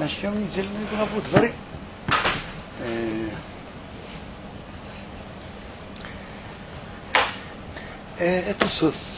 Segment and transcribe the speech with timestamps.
[0.00, 1.52] Начнем недельную главу дворы.
[2.78, 3.28] Э,
[8.18, 8.66] э, эту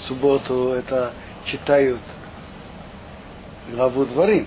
[0.08, 1.12] субботу это
[1.44, 2.00] читают
[3.70, 4.44] главу дворы.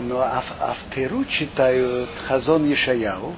[0.00, 3.36] Но автеру читают Хазон Ешаяу,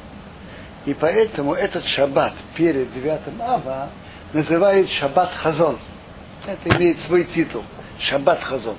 [0.87, 3.91] и поэтому этот шаббат перед 9 ава
[4.33, 5.79] называют шаббат Хазон.
[6.47, 7.65] Это имеет свой титул.
[7.99, 8.79] Шаббат Хазон.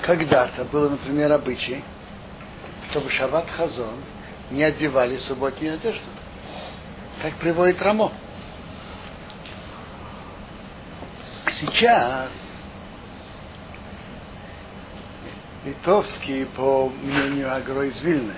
[0.00, 1.84] Когда-то было, например, обычай,
[2.90, 3.96] чтобы шаббат Хазон
[4.50, 6.00] не одевали субботнюю одежду.
[7.22, 8.12] Так приводит Рамо.
[11.52, 12.30] Сейчас
[15.64, 18.34] литовский, по мнению Агро из Вильны,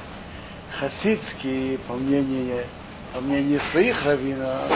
[0.78, 2.64] хасидские, по мнению,
[3.12, 4.72] по мнению своих раввинов,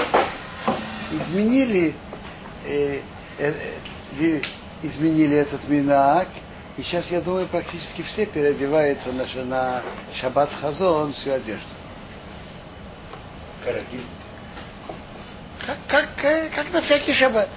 [1.11, 1.95] изменили,
[2.65, 3.01] э,
[3.39, 3.55] э,
[4.19, 4.41] э,
[4.83, 6.29] изменили этот минак,
[6.77, 9.83] и сейчас, я думаю, практически все переодеваются на, на
[10.21, 11.65] шаббат хазон всю одежду.
[15.65, 17.49] Как, как, э, как на всякий шаббат.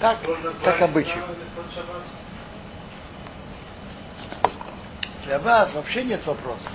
[0.00, 0.18] Так,
[0.64, 1.22] так обычно.
[5.24, 6.72] Для вас вообще нет вопросов.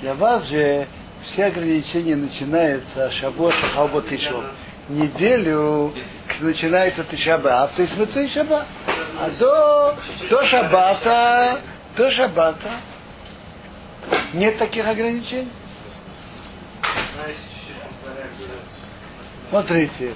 [0.00, 0.86] Для вас же
[1.22, 4.44] все ограничения начинаются шабот, шабот и шо.
[4.88, 5.94] Неделю
[6.40, 8.66] начинается тишаба, то есть мыцей шаба.
[9.18, 9.96] А до,
[10.28, 11.60] до шабата,
[11.96, 12.80] до шабата
[14.32, 15.48] нет таких ограничений.
[19.50, 20.14] Смотрите,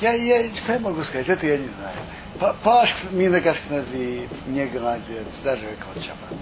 [0.00, 2.54] я, я что я могу сказать, это я не знаю.
[2.62, 6.38] Паш мина кашкнази не гладит, даже как вот шаббат.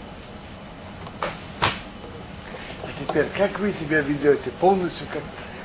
[2.83, 4.51] А теперь, как вы себя ведете?
[4.61, 5.23] Полностью как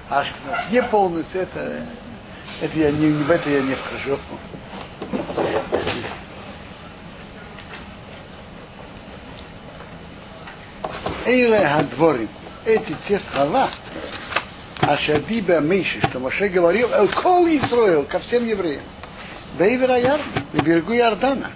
[0.10, 0.72] Ашкназ?
[0.72, 1.86] Не полностью, это,
[2.62, 4.20] это я не, в это я не вхожу.
[11.28, 12.30] Эйле Хадворим.
[12.66, 13.70] Эти те слова,
[14.80, 18.84] Ашадиба Мейши, что Моше говорил, Эл Кол Исраил, ко всем евреям.
[19.60, 20.22] Бейвера Яр,
[20.54, 21.52] на берегу Иордана.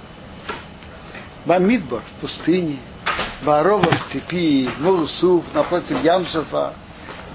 [1.46, 2.80] Бамидбор, в пустыне.
[3.44, 6.74] Барова в степи, Мурсуф, напротив Ямсуфа.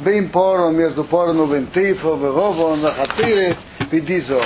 [0.01, 3.57] Бейм Поро, между Порону, Бентифо, Бегово, Нахатырец,
[3.91, 4.45] Бедизов.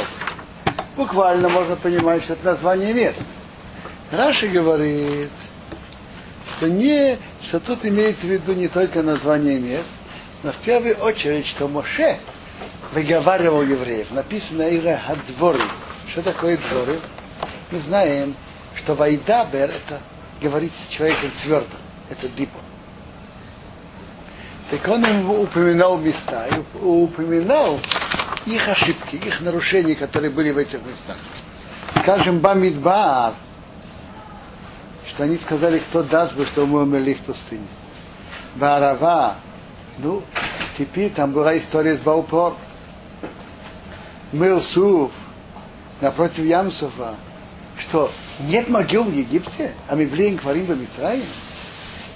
[0.97, 3.23] Буквально можно понимать, что это название мест.
[4.13, 5.31] Раши говорит,
[6.57, 9.89] что, не, что тут имеется в виду не только название мест,
[10.43, 12.19] но в первую очередь, что Моше
[12.93, 14.11] выговаривал евреев.
[14.11, 15.63] Написано Ира Хадворы.
[16.09, 17.01] Что такое дворы?
[17.71, 18.35] Мы знаем,
[18.77, 20.01] что Вайдабер это
[20.41, 21.77] говорит с человеком твердо.
[22.09, 22.59] Это дипо.
[24.71, 26.49] Так он им упоминал места,
[26.81, 27.81] упоминал
[28.47, 31.17] их ошибки, их нарушения, которые были в этих местах.
[32.03, 33.35] Скажем, Бамидбар,
[35.21, 37.67] что они сказали, кто даст бы, что мы умерли в пустыне.
[38.55, 39.35] Барава,
[39.99, 42.55] ну, в степи там была история с Баупор.
[44.33, 45.13] Мылсуф,
[46.01, 47.17] напротив Ямсуфа,
[47.77, 48.11] что
[48.41, 51.27] нет могил в Египте, а мы влияем кварим в Митраим.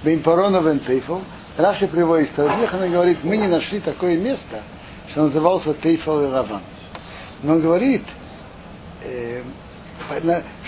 [0.03, 1.21] Беймпарона Вентейфов,
[1.59, 4.63] Раши приводит историю, она говорит, мы не нашли такое место,
[5.11, 6.63] что назывался Тейфал и Раван.
[7.43, 8.05] Но он говорит,
[9.03, 9.43] э,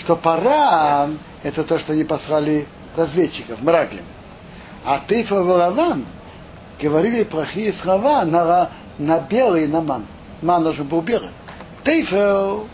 [0.03, 4.05] что Паран это то, что они послали разведчиков, Мраглим.
[4.85, 6.05] А Тейфал и Раван
[6.81, 10.05] говорили плохие слова на, на белый и на ман.
[10.41, 11.29] Ман должен был белый.
[11.83, 12.67] Тейфел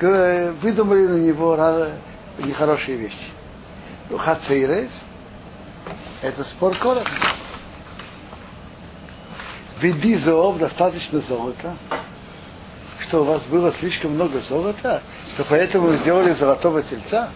[0.00, 1.88] выдумали на него
[2.38, 3.16] нехорошие вещи.
[4.16, 4.90] Хацейрес
[6.22, 7.06] это спор коров.
[9.80, 11.76] Веди зоов достаточно золота,
[13.00, 15.02] что у вас было слишком много золота,
[15.36, 17.28] что поэтому сделали золотого тельца.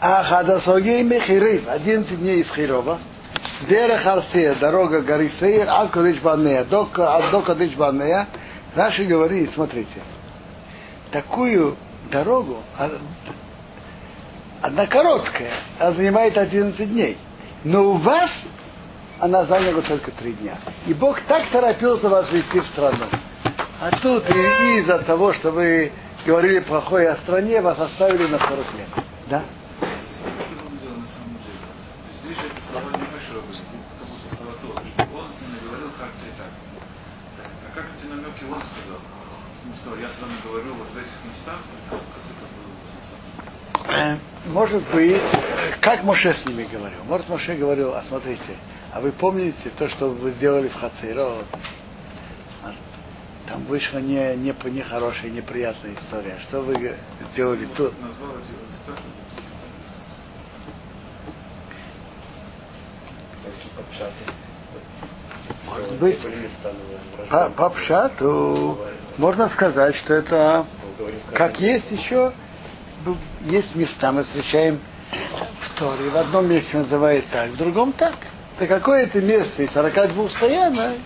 [0.00, 3.00] А хадасогей мехирив, 11 дней из Хирова,
[3.68, 8.28] Дерех Арсея, дорога горы Сейр, Ал Кадыш Банея, до Кадыш Банея,
[8.76, 10.00] Раши говорит, смотрите,
[11.10, 11.76] такую
[12.12, 12.58] дорогу,
[14.60, 15.50] она короткая,
[15.80, 17.18] она занимает 11 дней.
[17.64, 18.30] Но у вас
[19.18, 20.58] она заняла только три дня.
[20.86, 23.06] И Бог так торопился вас вести в страну.
[23.80, 25.92] А тут из-за того, что вы
[26.24, 28.88] говорили плохое о стране, вас оставили на 40 лет.
[29.28, 29.42] Да?
[37.74, 39.00] Как эти намеки он сказал?
[39.64, 41.58] Он сказал, я с вами говорю вот этих местах,
[41.88, 42.46] как, это
[43.86, 44.18] было?
[44.46, 45.22] Может быть,
[45.80, 47.02] как Моше с ними говорил?
[47.04, 48.56] Может, Моше говорил, а смотрите,
[48.92, 51.46] а вы помните то, что вы сделали в Хацейрот?
[53.48, 56.38] Там вышла не, не, не хорошая, неприятная история.
[56.48, 56.96] Что вы
[57.36, 57.92] делали тут?
[65.66, 66.18] Может быть,
[67.30, 68.78] по, по пшату
[69.18, 70.66] можно сказать, что это
[71.34, 72.32] как есть еще,
[73.42, 74.80] есть места, мы встречаем
[75.60, 76.10] в Торе.
[76.10, 78.14] В одном месте называют так, в другом так.
[78.56, 80.96] Это какое-то место из 42 стоянок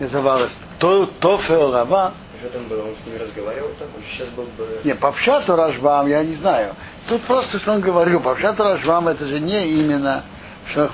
[0.00, 2.12] называлось то, Тофео Рава.
[2.40, 2.82] Что там было?
[2.82, 3.68] Он с ними разговаривал?
[3.68, 4.80] Он сейчас был бы...
[4.84, 6.74] Не, по Пшату Рашбам я не знаю.
[7.08, 8.20] Тут просто, что он говорил.
[8.20, 10.22] По Пшату Рашбам это же не именно,
[10.70, 10.90] что,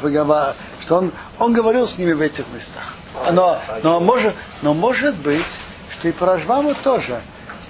[0.82, 2.94] что он, он говорил с ними в этих местах.
[3.32, 5.46] Но, но, может, но может быть,
[5.90, 7.20] что и по Рашбаму тоже,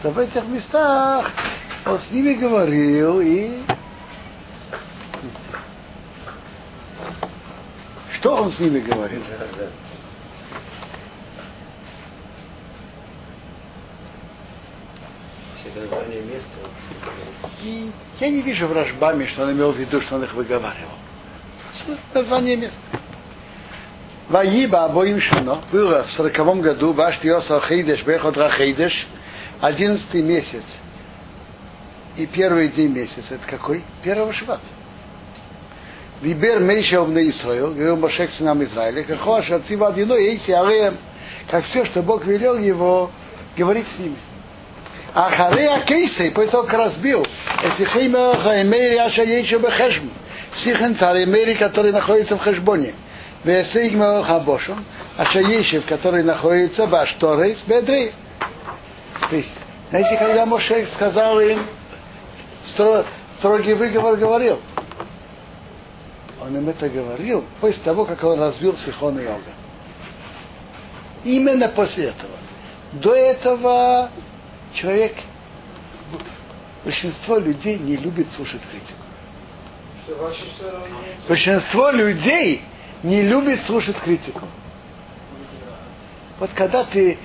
[0.01, 1.31] что в этих местах
[1.87, 3.59] он с ними говорил и
[8.13, 9.23] что он с ними говорил?
[15.75, 16.49] Название места.
[17.63, 17.91] И
[18.21, 20.99] я не вижу в Рашбаме, что он имел в виду, что он их выговаривал.
[22.13, 22.79] Название места.
[24.29, 29.07] Ваиба обоим шано было в сороковом году ваш Йоса Хейдеш Бехот Рахейдеш,
[29.61, 30.63] одиннадцатый месяц.
[32.17, 33.83] И первый день месяца, это какой?
[34.03, 34.61] Первого шват.
[36.21, 40.97] Вибер Мейшев на Исраил, говорил Машек сынам Израиля, как Хоша, Цива Адино, Эйси Ареем,
[41.51, 43.11] как все, что Бог велел его
[43.57, 44.17] говорить с ними.
[45.15, 47.27] А Харея Кейсей, после того, как разбил,
[47.63, 50.11] если Хеймеха Эмери Аша Ейчо Бехешм,
[50.57, 52.95] Сихен царь Эмери, который находится в Хешбоне,
[53.45, 54.83] Весейг Меха Бошон,
[55.19, 58.13] Аша Ейшев, который находится в Ашторейс, Бедрей.
[59.29, 59.53] То есть,
[59.91, 61.61] знаете, когда Моше сказал им,
[62.65, 63.05] стро,
[63.37, 64.61] строгий выговор говорил,
[66.41, 69.53] он им это говорил после того, как он разбил Сихон и Ога.
[71.25, 72.33] Именно после этого.
[72.93, 74.11] До этого
[74.75, 75.17] человек,
[76.85, 79.03] большинство людей не любит слушать критику.
[81.29, 82.63] Большинство людей
[83.03, 84.47] не любит слушать критику.
[86.39, 87.19] Вот когда ты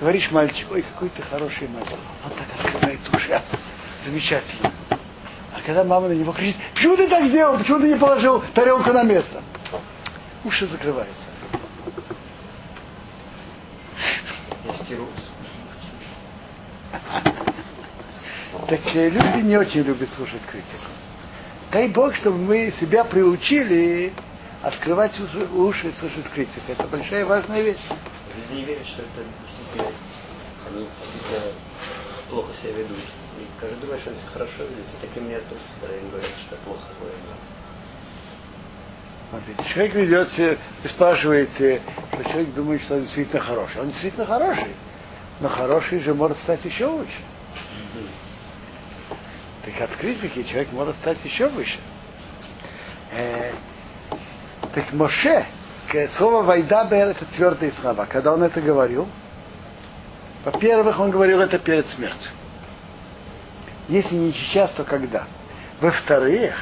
[0.00, 3.42] говоришь мальчику, ой, какой ты хороший мальчик, он так открывает уши,
[4.04, 4.72] замечательно.
[5.54, 8.92] А когда мама на него кричит, почему ты так сделал, почему ты не положил тарелку
[8.92, 9.42] на место?
[10.44, 11.26] Уши закрываются.
[18.68, 20.90] Так э, люди не очень любят слушать критику.
[21.72, 24.12] Дай Бог, чтобы мы себя приучили
[24.62, 26.72] открывать уши, уши и слушать критику.
[26.72, 27.80] Это большая важная вещь.
[28.36, 29.92] Люди не верят, что это действительно,
[30.68, 31.52] они действительно
[32.28, 32.98] плохо себя ведут.
[33.38, 34.86] И каждый думает, что они себя хорошо ведут.
[34.86, 36.82] И так и мне относятся, когда им говорят, что плохо.
[39.30, 41.82] Смотрите, человек ведет себя, вы спрашиваете,
[42.12, 43.80] что человек думает, что он действительно хороший.
[43.80, 44.74] Он действительно хороший.
[45.40, 47.20] Но хороший же может стать еще лучше.
[49.64, 51.78] Так от критики человек может стать еще выше.
[53.12, 53.52] Э,
[54.74, 55.46] так Моше,
[56.16, 58.06] слово Вайдабер это твердые слова.
[58.06, 59.06] Когда он это говорил,
[60.44, 62.30] во-первых, он говорил это перед смертью.
[63.88, 65.24] Если не сейчас, то когда?
[65.80, 66.54] Во-вторых,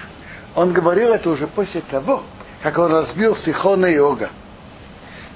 [0.55, 2.23] он говорил это уже после того,
[2.63, 4.31] как он разбил Сихона и Ога.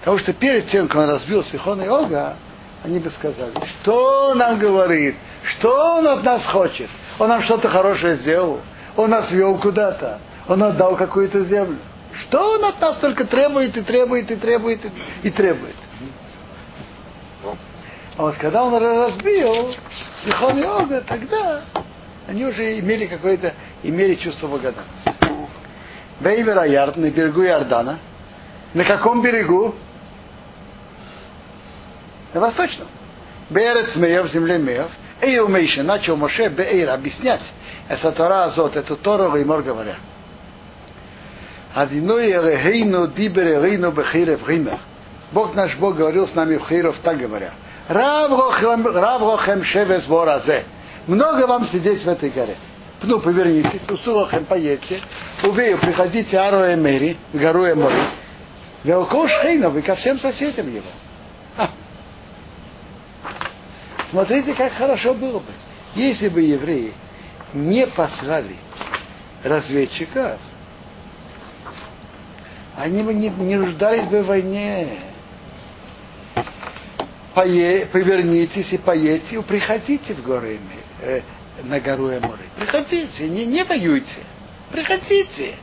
[0.00, 2.36] Потому что перед тем, как он разбил Сихона и Ога,
[2.84, 6.88] они бы сказали, что он нам говорит, что он от нас хочет.
[7.18, 8.60] Он нам что-то хорошее сделал,
[8.96, 10.18] он нас вел куда-то,
[10.48, 11.78] он отдал какую-то землю.
[12.12, 14.80] Что он от нас только требует и требует и требует
[15.22, 15.76] и, требует.
[18.16, 19.74] А вот когда он разбил
[20.24, 21.62] Сихон и тогда
[22.26, 25.14] они уже имели какое-то, имели чувство благодарности.
[26.20, 27.98] Бейвера Ярд на берегу Иордана.
[28.74, 29.74] На каком берегу?
[32.34, 32.88] На восточном.
[33.50, 34.90] Берец Меев, в земле Меев.
[35.20, 37.42] Эйу Мейша начал Моше Бейр объяснять
[37.90, 39.96] это Тора Азот, эту Тору Геймор говоря.
[41.74, 44.78] Адиной Эрехейну Дибер Эрейну Бехирев Гимер.
[45.32, 47.50] Бог наш Бог говорил с нами в Хиров, так говоря.
[47.88, 50.64] Рав Рохем Шевес Боразе.
[51.08, 52.54] Много вам сидеть в этой горе.
[53.02, 55.00] Ну, повернитесь, усулохем поедьте,
[55.42, 58.02] увею, приходите Ару Эмери, в гору Эмори,
[58.84, 60.86] Велкош Хейнов и ко всем соседям его.
[64.10, 65.52] Смотрите, как хорошо было бы,
[65.94, 66.92] если бы евреи
[67.54, 68.56] не послали
[69.44, 70.40] разведчиков,
[72.76, 74.98] они бы не, не нуждались бы в войне.
[77.34, 80.58] Пое, повернитесь и поедьте, приходите в горы
[81.00, 81.20] э,
[81.62, 82.42] на гору Эморы.
[82.56, 84.18] Приходите, не, не воюйте.
[84.72, 85.54] Приходите.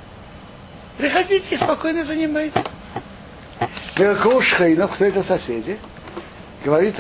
[0.98, 2.64] Приходите и спокойно занимайтесь.
[3.98, 5.78] Великого Шхейнов, кто это соседи?
[6.64, 6.98] Говорит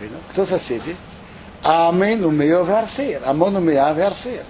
[0.00, 0.10] Раши.
[0.30, 0.96] Кто соседи?
[1.62, 3.22] Амин умея варсеер.
[3.24, 4.44] Амон умея варсеер.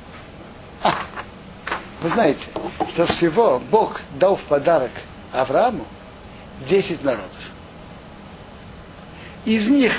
[2.03, 2.45] Вы знаете,
[2.93, 4.91] что всего Бог дал в подарок
[5.33, 5.87] Аврааму
[6.69, 7.31] 10 народов.
[9.45, 9.93] Из них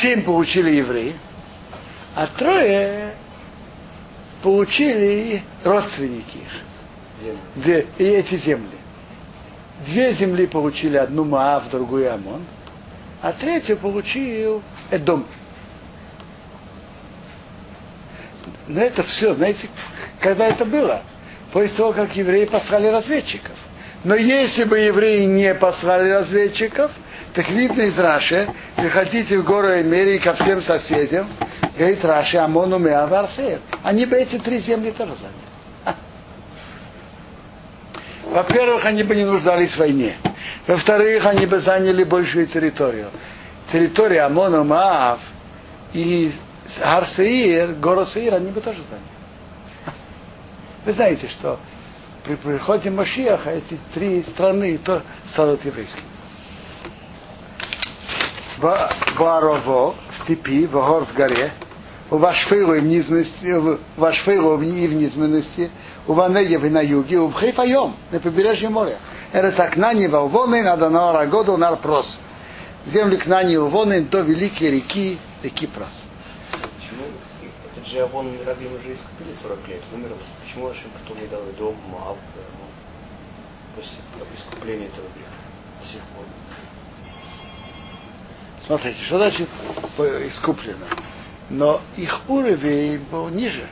[0.00, 1.16] семь получили евреи,
[2.14, 3.14] а трое
[4.42, 7.34] получили родственники их.
[7.56, 8.78] Две, и эти земли.
[9.86, 12.42] Две земли получили, одну Маав, другую Амон,
[13.22, 15.26] а третью получил Эдом.
[18.66, 19.68] Но это все, знаете,
[20.20, 21.02] когда это было?
[21.52, 23.56] После того, как евреи послали разведчиков.
[24.04, 26.90] Но если бы евреи не послали разведчиков,
[27.34, 31.28] так видно из Раши, приходите в гору Эмери ко всем соседям,
[31.76, 33.60] говорит Раши, Амону Меаварсеев.
[33.82, 35.96] Они бы эти три земли тоже заняли.
[38.24, 40.16] Во-первых, они бы не нуждались в войне.
[40.70, 43.08] Во-вторых, они бы заняли большую территорию.
[43.72, 45.18] Территория Амона, Маав
[45.92, 46.32] и
[46.80, 49.96] Арсеир, город Сеир, они бы тоже заняли.
[50.86, 51.58] Вы знаете, что
[52.24, 56.04] при приходе Машиаха эти три страны то станут еврейскими.
[58.58, 61.50] Варово в степи, Вагор в горе,
[62.12, 62.84] у Вашфейлу и в
[64.94, 65.68] низменности,
[66.06, 68.98] у Ванегев и на юге, у Бхейфайом, на побережье моря.
[69.32, 72.18] Это так Нани Валвоны, надо на Арагоду, на Арпрос.
[72.86, 76.02] Земли к Нани Валвоны до великой реки, реки Прос.
[76.50, 77.04] Почему?
[77.70, 80.10] Этот же Авон Рабим уже искупили 40 лет, умер.
[80.42, 82.18] Почему Ашим потом не дал и дом, Маав,
[83.76, 83.98] после
[84.36, 85.30] искупления этого греха
[85.80, 86.24] до сих пор?
[88.66, 89.48] Смотрите, что значит
[90.28, 90.86] искуплено?
[91.50, 93.68] Но их уровень был ниже.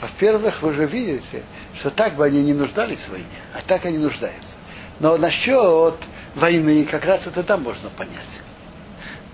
[0.00, 1.42] Во-первых, вы же видите,
[1.74, 4.59] что так бы они не нуждались в войне, а так они нуждаются.
[5.00, 5.94] Но насчет
[6.34, 8.40] войны как раз это там можно понять.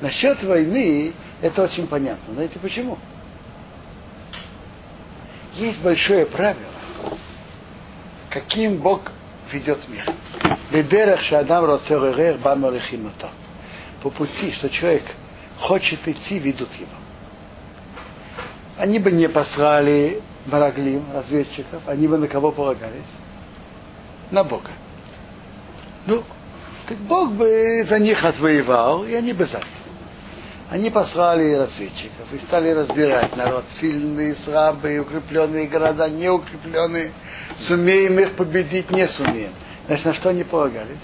[0.00, 2.34] Насчет войны это очень понятно.
[2.34, 2.98] Знаете почему?
[5.54, 6.72] Есть большое правило,
[8.30, 9.12] каким Бог
[9.50, 10.04] ведет мир.
[10.70, 13.30] Бедерах шадам роцеререр баморехимото
[14.02, 15.04] по пути, что человек
[15.58, 16.90] хочет идти, ведут его.
[18.76, 23.02] Они бы не послали Бараглим, разведчиков, они бы на кого полагались?
[24.30, 24.70] На Бога.
[26.06, 26.22] Ну,
[26.86, 29.66] так Бог бы за них отвоевал, и они бы заняли.
[30.68, 37.12] Они послали разведчиков и стали разбирать народ сильные, слабые, укрепленные города, неукрепленные.
[37.56, 39.52] Сумеем их победить, не сумеем.
[39.86, 40.98] Значит, на что они полагались?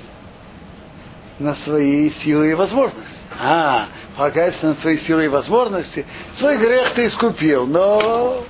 [1.38, 3.18] на свои силы и возможности.
[3.38, 6.06] А, полагается на твои силы и возможности.
[6.36, 8.44] Свой грех ты искупил, но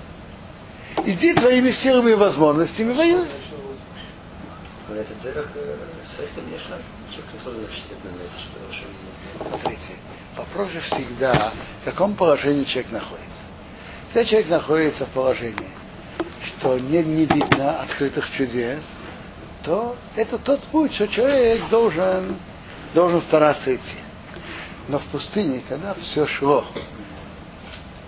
[1.05, 3.27] иди твоими силами и возможностями воюй.
[9.39, 9.93] Смотрите,
[10.37, 13.45] вопрос же всегда, в каком положении человек находится.
[14.13, 15.71] Когда человек находится в положении,
[16.47, 18.83] что не, не видно открытых чудес,
[19.63, 22.37] то это тот путь, что человек должен
[22.95, 23.99] должен стараться идти.
[24.89, 26.67] Но в пустыне, когда все шло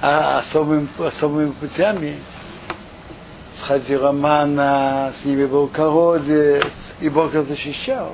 [0.01, 2.19] а особым, особыми путями,
[3.65, 8.13] сходила мана, с ними был колодец, и Бог их защищал,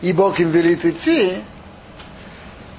[0.00, 1.42] и Бог им велит идти,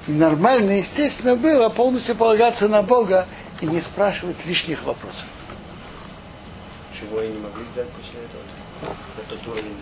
[0.08, 3.26] и нормально, естественно, было полностью полагаться на Бога
[3.60, 5.28] и не спрашивать лишних вопросов.
[6.98, 8.42] Чего они не могли сделать после этого?
[9.24, 9.76] Этот уровень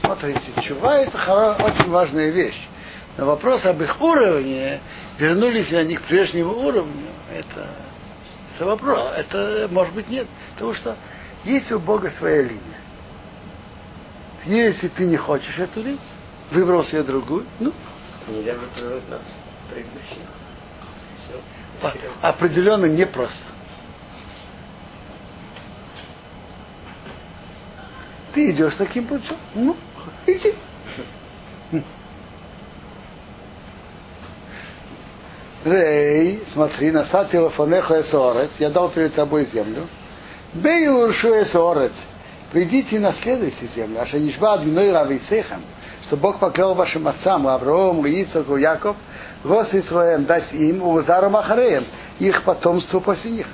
[0.00, 2.68] Смотрите, чува это очень важная вещь.
[3.16, 4.80] Но вопрос об их уровне,
[5.18, 7.68] вернулись ли они к прежнему уровню, это,
[8.54, 9.00] это вопрос.
[9.16, 10.26] Это может быть нет.
[10.54, 10.96] Потому что
[11.44, 12.60] есть у Бога своя линия.
[14.44, 15.98] Если ты не хочешь эту линию,
[16.50, 17.72] выбрал себе другую, ну.
[18.28, 19.18] Нельзя выплывать на
[19.70, 20.18] предыдущих.
[22.20, 23.46] Определенно непросто.
[28.34, 29.76] Ты идешь таким путем, ну,
[30.26, 30.54] иди.
[35.64, 39.88] Рей, смотри, насад телефонеха эсорец, я дал перед тобой землю.
[40.52, 41.92] Бей уршу эсорец,
[42.50, 44.02] придите и наследуйте землю.
[44.02, 45.62] Аша нишба адвиной равицехам,
[46.06, 48.96] что Бог поклал вашим отцам, Аврааму, Ицаку, Яков,
[49.44, 51.84] гос своим дать им, Узарам Ахареем,
[52.18, 53.46] их потомству после них.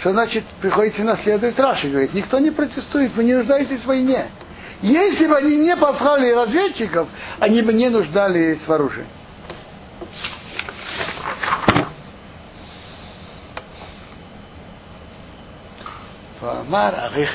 [0.00, 4.28] Что значит, приходите наследовать Раши, говорит, никто не протестует, вы не нуждаетесь в войне.
[4.80, 7.08] Если бы они не послали разведчиков,
[7.40, 9.04] они бы не нуждались в оружии.
[16.40, 17.30] Амар Арих.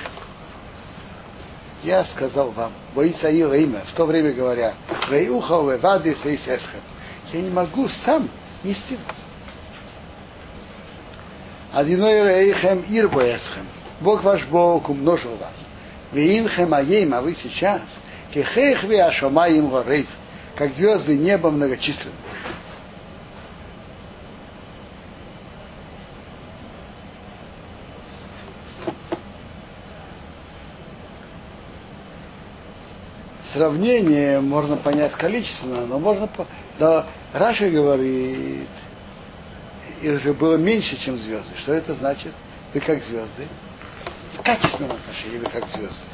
[1.84, 4.74] я сказал вам, Боисаила имя, в то время говоря,
[5.10, 6.80] Вейуха, Вевади, Сейсесхем.
[7.34, 8.30] Я не могу сам
[8.64, 9.16] нести вас.
[11.74, 13.66] Одиной Рейхем Ирбоэсхем.
[14.00, 15.56] Бог ваш Бог умножил вас.
[16.12, 17.82] Веинхем Аейм, а вы сейчас,
[18.34, 20.08] Кехех Веашамаим Горейв,
[20.56, 22.14] как звезды неба многочисленны.
[33.63, 36.29] Сравнение можно понять количественно, но можно...
[36.79, 38.67] Да, Раша говорит,
[40.01, 41.55] их же было меньше, чем звезды.
[41.60, 42.34] Что это значит?
[42.74, 43.48] Вы как звезды.
[44.38, 46.05] В качественном отношении вы как звезды.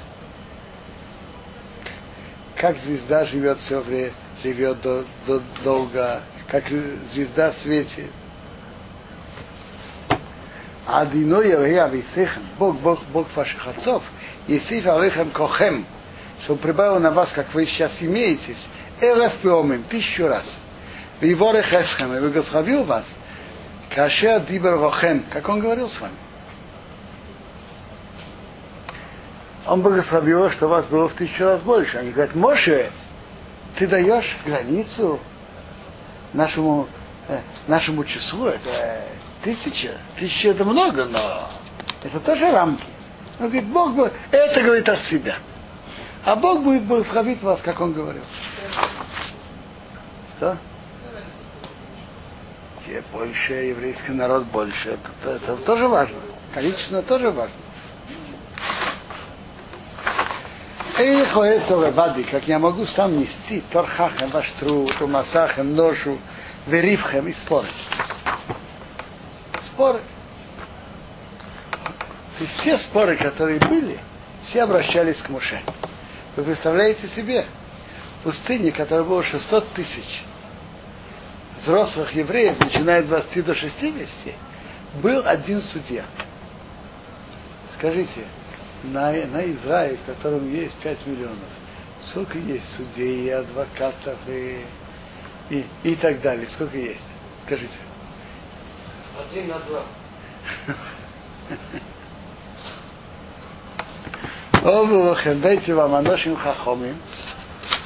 [2.56, 4.12] Как звезда живет все время,
[4.44, 6.66] живет до, до, долго, как
[7.12, 8.12] звезда светит.
[10.86, 11.54] Адиной
[12.60, 14.04] Бог, Бог, Бог ваших отцов,
[14.48, 15.86] Есиф Алехам Кохем,
[16.44, 18.66] что прибавил на вас, как вы сейчас имеетесь,
[19.02, 20.46] Элеф Пеомим, тысячу раз.
[21.22, 23.06] Виворе Хесхем, и благословил вас,
[23.94, 26.16] Кашер Дибер Рохем, как он говорил с вами.
[29.66, 31.98] Он благословил, что вас было в тысячу раз больше.
[31.98, 32.90] Они говорят, Моше,
[33.78, 35.20] ты даешь границу
[36.34, 36.88] нашему,
[37.28, 39.04] э, нашему числу, это
[39.44, 39.98] тысяча.
[40.18, 41.50] Тысяча это много, но
[42.04, 42.86] это тоже рамки.
[43.40, 45.36] Он говорит, Бог, это говорит от себя.
[46.26, 48.24] А Бог будет благословить вас, как он говорил.
[50.38, 50.58] Что?
[52.86, 54.90] Где больше, еврейский народ больше.
[54.90, 56.18] Это, это, это тоже важно.
[56.54, 57.56] Количественно тоже важно.
[62.30, 66.18] Как я могу сам нести торхахем, ваш труд, умасахем, ношу,
[66.68, 67.68] веривхем и споры.
[69.62, 70.02] Споры.
[72.40, 73.98] Есть все споры, которые были,
[74.44, 75.62] все обращались к Муше.
[76.40, 77.46] Вы представляете себе,
[78.22, 80.24] в пустыне, которая было 600 тысяч
[81.58, 84.34] взрослых евреев, начиная с 20 до 60,
[85.04, 86.06] был один судья.
[87.74, 88.24] Скажите,
[88.84, 91.50] на, на Израиль, в котором есть 5 миллионов,
[92.06, 94.64] сколько есть судей, и адвокатов и,
[95.50, 96.50] и, и так далее?
[96.50, 97.04] Сколько есть?
[97.46, 97.80] Скажите.
[99.30, 99.84] Один на два.
[104.64, 106.98] Обувахем, дайте вам аношим хахомим,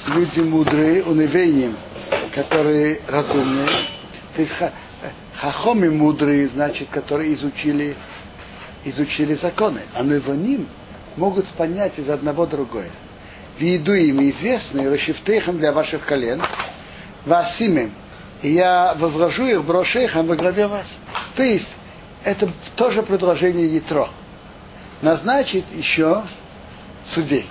[0.07, 1.77] люди мудрые, унывением,
[2.33, 3.67] которые разумные.
[4.35, 4.53] То есть
[5.35, 7.95] хахоми мудрые, значит, которые изучили,
[8.85, 9.81] изучили законы.
[9.93, 10.67] А невоним
[11.15, 12.89] могут понять из одного другое.
[13.59, 16.41] Виду им известные, расшифтейхам для ваших колен,
[17.25, 17.91] васимем,
[18.41, 20.97] и я возложу их брошейхам во главе вас.
[21.35, 21.69] То есть,
[22.23, 24.09] это тоже предложение Ятро.
[25.03, 26.23] Назначить еще
[27.05, 27.47] судей.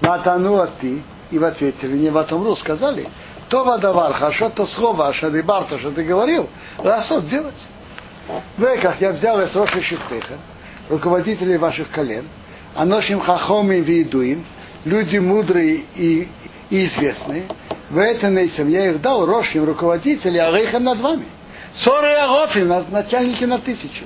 [0.00, 3.08] Матану ты, и в ответе не в Атамру сказали,
[3.48, 7.54] то вадавар, хорошо то слово, что ты барто, что ты говорил, расот делать.
[8.56, 10.38] Вы, как я взял из Роша Шифтеха,
[10.88, 12.26] руководителей ваших колен,
[12.74, 14.44] а ношим хахоми видуим,
[14.84, 16.28] люди мудрые и,
[16.70, 17.46] и известные,
[17.90, 21.24] в этом я их дал Рошим руководителей, а над вами.
[21.74, 24.04] Соры Агофим, начальники на тысячу.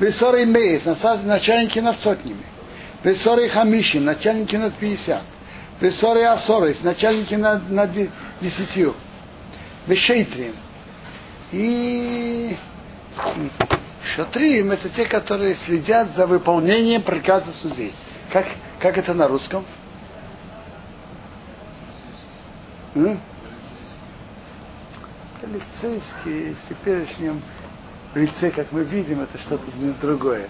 [0.00, 0.84] Вы соры Мейс,
[1.24, 2.49] начальники над сотнями.
[3.02, 5.22] Весоры Хамишим, начальники над 50.
[5.80, 7.90] Весоры Асорис, начальники над, над
[8.40, 8.94] 10.
[9.86, 10.54] Вешейтрим.
[11.52, 12.56] И
[14.14, 17.94] Шатрим это те, которые следят за выполнением приказа судей.
[18.32, 18.46] Как,
[18.78, 19.64] как это на русском?
[22.94, 23.18] М?
[25.40, 27.40] Полицейские в теперешнем
[28.14, 29.64] лице, как мы видим, это что-то
[30.00, 30.48] другое.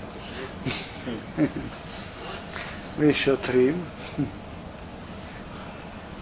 [3.01, 3.83] Вы шотрим,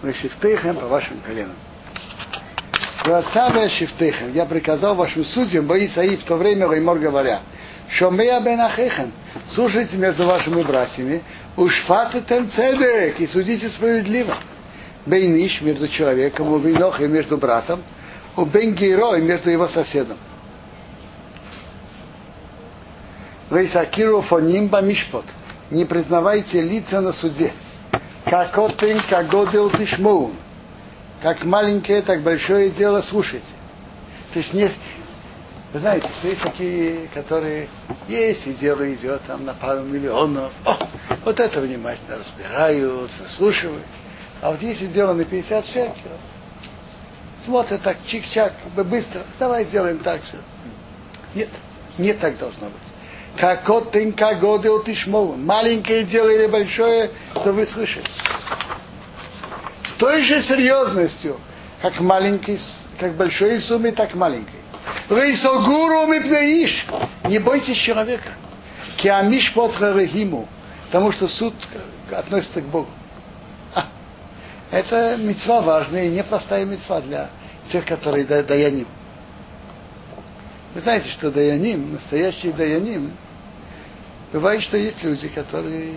[0.01, 1.55] вы шифтейхем по вашим коленам.
[3.03, 7.41] Вацаве шифтейхем, я приказал вашим судьям, Боисаи в то время Ваймор говоря,
[7.89, 9.11] Шомея бен Ахехем,
[9.53, 11.21] слушайте между вашими братьями,
[11.57, 14.37] ушфатетем цедек, и судите справедливо.
[15.05, 17.83] Бейниш между человеком, у и между братом,
[18.37, 20.17] у Бенгиро и между его соседом.
[23.49, 25.25] Вейсакиру фоним бамишпот
[25.71, 27.53] не признавайте лица на суде.
[28.25, 30.33] Как отын, как годил тишмоун.
[31.21, 33.45] Как маленькое, так большое дело слушайте.
[34.33, 34.69] То есть не,
[35.73, 37.69] вы знаете, есть такие, которые
[38.07, 40.51] есть, и дело идет там на пару миллионов.
[40.65, 40.77] О,
[41.25, 43.85] вот это внимательно разбирают, выслушивают.
[44.41, 46.19] А вот если дело на 50 шекелов,
[47.45, 50.39] смотрят так чик-чак, быстро, давай сделаем так же.
[51.35, 51.49] Нет,
[51.97, 52.88] не так должно быть.
[53.39, 54.85] Как котенька годы от
[55.37, 57.09] Маленькое дело или большое,
[57.41, 58.09] то вы слышите.
[59.87, 61.37] С той же серьезностью,
[61.81, 62.59] как маленький,
[62.99, 64.59] как большой суммы, так маленькой.
[65.09, 66.85] Рейсогуру мипнеиш.
[67.29, 68.33] Не бойтесь человека.
[68.97, 70.45] Киамиш потрарехиму.
[70.87, 71.53] Потому что суд
[72.11, 72.89] относится к Богу.
[73.73, 73.85] А,
[74.69, 77.29] это мецва важная непростая мецва для
[77.71, 78.87] тех, которые даяним.
[80.73, 83.13] Вы знаете, что даяним, настоящий даяним,
[84.31, 85.93] бывает, что есть люди, которые,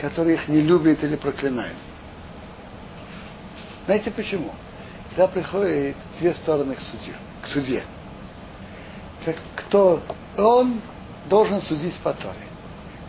[0.00, 1.76] которые их не любят или проклинают.
[3.86, 4.52] Знаете почему?
[5.10, 7.84] Когда приходят две стороны к суде, к суде.
[9.56, 10.02] Кто
[10.36, 10.80] он
[11.28, 12.34] должен судить по Торе.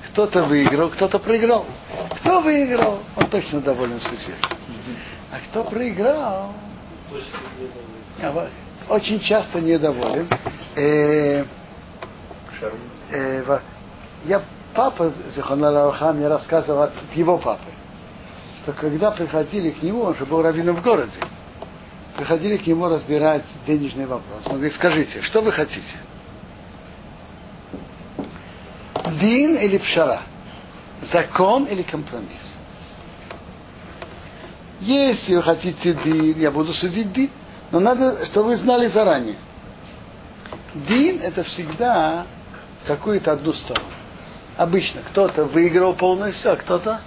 [0.09, 1.65] Кто-то выиграл, кто-то проиграл.
[2.19, 4.35] Кто выиграл, он точно доволен судьей.
[5.31, 6.53] А кто проиграл,
[8.87, 10.27] очень часто недоволен.
[10.75, 11.43] Э,
[13.09, 13.59] э,
[14.25, 14.41] я
[14.73, 17.71] папа Зихонара мне рассказывал от его папы,
[18.63, 21.17] что когда приходили к нему, он же был раввином в городе,
[22.17, 24.41] приходили к нему разбирать денежный вопрос.
[24.47, 25.95] Он говорит, скажите, что вы хотите?
[29.19, 30.21] Дин или пшара?
[31.01, 32.55] Закон или компромисс?
[34.81, 37.29] Если вы хотите дин, я буду судить дин.
[37.71, 39.35] Но надо, чтобы вы знали заранее.
[40.87, 42.25] Дин это всегда
[42.85, 43.87] какую-то одну сторону.
[44.57, 47.01] Обычно кто-то выиграл полностью, а кто-то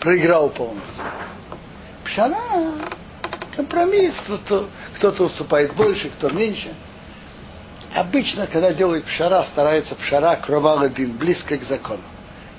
[0.00, 1.04] проиграл полностью.
[2.04, 2.38] Пшара
[3.54, 6.74] компромисс, кто-то, кто-то уступает больше, кто меньше.
[7.94, 12.02] Обычно, когда делают пшара, старается пшара кроваладин, близко к закону.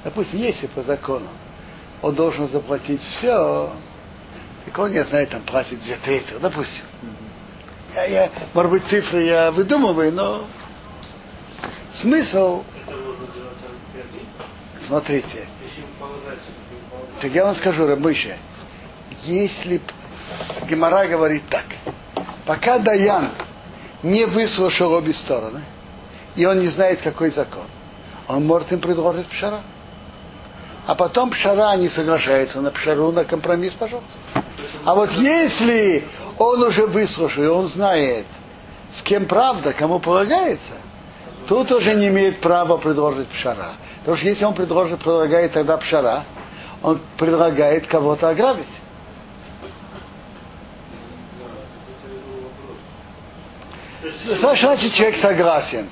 [0.03, 1.27] Допустим, если по закону
[2.01, 3.71] он должен заплатить все,
[4.65, 6.84] так он, я знаю, там платит две трети, допустим.
[7.95, 10.45] Я, я, может быть, цифры я выдумываю, но
[11.95, 12.63] смысл...
[14.88, 15.47] Смотрите.
[17.21, 18.38] Так я вам скажу, Рабыша,
[19.23, 19.79] если
[20.67, 21.65] Гемора говорит так,
[22.45, 23.29] пока Даян
[24.01, 25.62] не выслушал обе стороны,
[26.36, 27.65] и он не знает, какой закон,
[28.27, 29.62] он может им предложить пшара.
[30.86, 34.12] А потом пшара не соглашается на пшару, на компромисс, пожалуйста.
[34.84, 36.03] А вот если
[36.38, 38.25] он уже выслушал, и он знает,
[38.93, 40.73] с кем правда, кому полагается,
[41.47, 43.73] тут уже не имеет права предложить пшара.
[43.99, 46.25] Потому что если он предложит, предлагает тогда пшара,
[46.82, 48.67] он предлагает кого-то ограбить.
[54.38, 55.88] Что значит человек согласен?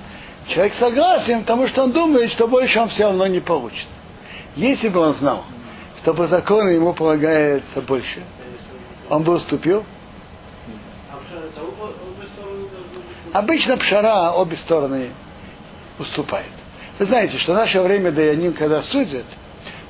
[0.48, 3.88] Человек согласен, потому что он думает, что больше он все равно не получит.
[4.56, 5.46] Если бы он знал,
[6.00, 8.22] что по закону ему полагается больше,
[9.10, 9.86] он бы уступил.
[13.32, 15.12] Обычно пшара обе стороны
[16.00, 16.54] уступают.
[17.00, 19.26] Вы знаете, что в наше время даяним, когда судят,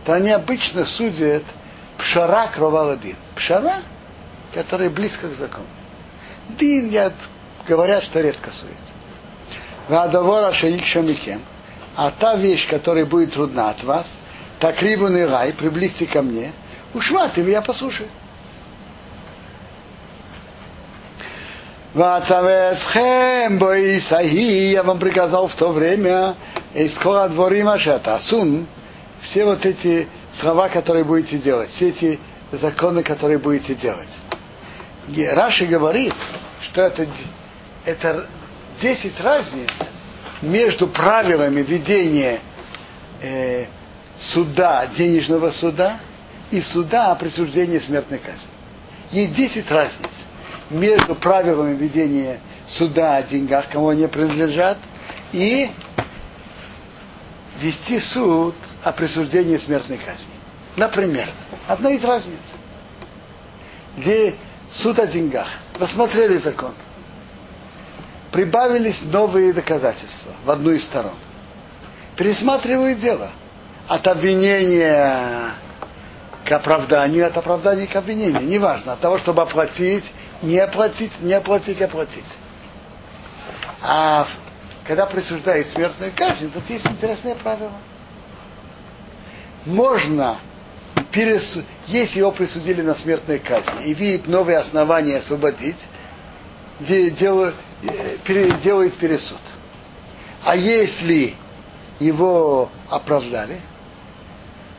[0.05, 1.43] то они обычно судят
[1.97, 3.15] пшара кроваладин.
[3.35, 3.81] Пшара,
[4.53, 5.67] который близко к закону.
[6.57, 7.11] Дин, я
[7.67, 8.73] говорят, что редко сует.
[9.87, 11.41] Вадавора шаикшамикем.
[11.95, 14.07] А та вещь, которая будет трудна от вас,
[14.59, 16.53] так рибун рай, приблизьте ко мне,
[16.93, 18.07] ушмат, и я послушаю.
[21.93, 26.35] Вацавецхем боисаhi, я вам приказал в то время,
[26.73, 28.65] и скоро дворим ашета, сун,
[29.23, 30.07] все вот эти
[30.39, 32.19] слова, которые будете делать, все эти
[32.53, 34.07] законы, которые будете делать.
[35.33, 36.13] Раши говорит,
[36.61, 37.07] что это
[37.83, 38.27] это
[38.81, 39.69] 10 разниц
[40.41, 42.39] между правилами ведения
[43.21, 43.65] э,
[44.19, 45.99] суда, денежного суда
[46.51, 48.49] и суда о присуждении смертной казни.
[49.11, 50.09] Есть 10 разниц
[50.71, 54.77] между правилами ведения суда о деньгах, кому они принадлежат,
[55.31, 55.69] и
[57.59, 60.33] вести суд о присуждении смертной казни.
[60.75, 61.29] Например,
[61.67, 62.39] одна из разниц,
[63.97, 64.35] где
[64.71, 65.47] суд о деньгах.
[65.79, 66.73] Рассмотрели закон–
[68.31, 71.13] прибавились новые доказательства в одну из сторон.
[72.15, 73.31] Пересматривают дело.
[73.87, 75.53] От обвинения
[76.45, 78.43] к оправданию, от оправдания к обвинению.
[78.43, 78.93] Неважно.
[78.93, 80.05] От того, чтобы оплатить,
[80.41, 82.25] не оплатить, не оплатить, оплатить.
[83.81, 84.27] А
[84.85, 87.73] когда присуждает смертную казнь, тут есть интересное правило.
[89.65, 90.39] Можно,
[91.11, 91.59] перес...
[91.87, 95.87] если его присудили на смертную казнь и видит новые основания освободить,
[96.79, 97.55] делают,
[98.63, 99.39] делает пересуд.
[100.43, 101.35] А если
[101.99, 103.61] его оправдали,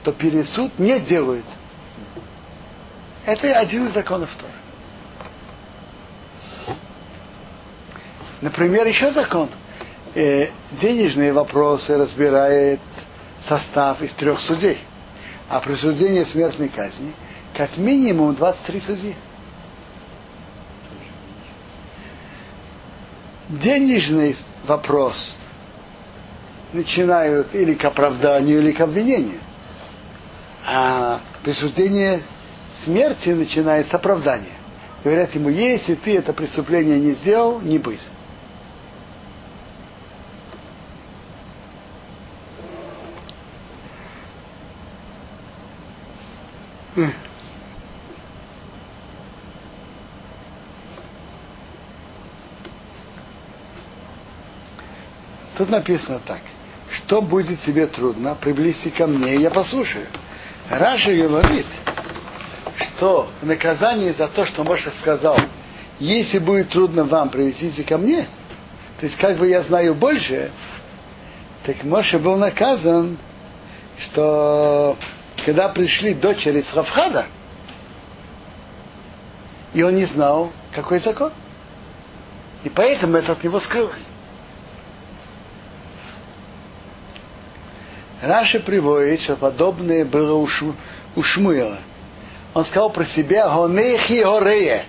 [0.03, 1.47] то пересуд не делают.
[3.25, 4.52] Это один из законов Торы.
[8.43, 9.49] Например, еще закон.
[10.15, 10.49] э,
[10.81, 12.81] денежные вопросы разбирает
[13.47, 14.79] состав из трех судей.
[15.49, 17.13] А присуждение смертной казни
[17.57, 19.15] как минимум 23 судьи.
[23.49, 25.37] Денежный вопрос
[26.73, 29.41] начинают или к оправданию, или к обвинению.
[30.67, 32.23] А присуждение
[32.85, 34.57] смерти начинает с оправдания.
[35.05, 38.11] Говорят ему, если ты это преступление не сделал, не бойся.
[55.57, 56.41] Тут написано так.
[56.91, 60.07] Что будет тебе трудно, приблизься ко мне, я послушаю.
[60.69, 61.67] Раша говорит,
[62.77, 65.39] что в наказании за то, что Моша сказал,
[65.99, 68.27] если будет трудно вам, приведите ко мне,
[68.99, 70.51] то есть как бы я знаю больше,
[71.65, 73.19] так Моша был наказан,
[73.99, 74.97] что
[75.45, 77.27] когда пришли дочери Црафхада,
[79.75, 81.33] и он не знал, какой закон.
[82.63, 84.07] И поэтому это от него скрылось.
[88.21, 90.77] Раши приводит, что подобное было у, Шу,
[91.17, 91.79] у Шмуила.
[92.55, 94.85] Он сказал про себя «Гонехи Орея».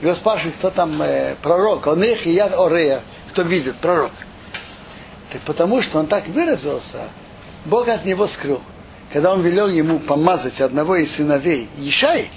[0.00, 1.82] Его спрашивают, кто там э, пророк.
[1.82, 3.02] «Гонехи я Орея».
[3.30, 4.12] Кто видит, пророк.
[5.32, 7.08] Так потому что он так выразился,
[7.64, 8.60] Бог от него скрыл.
[9.14, 12.32] Когда он велел ему помазать одного из сыновей Ишай,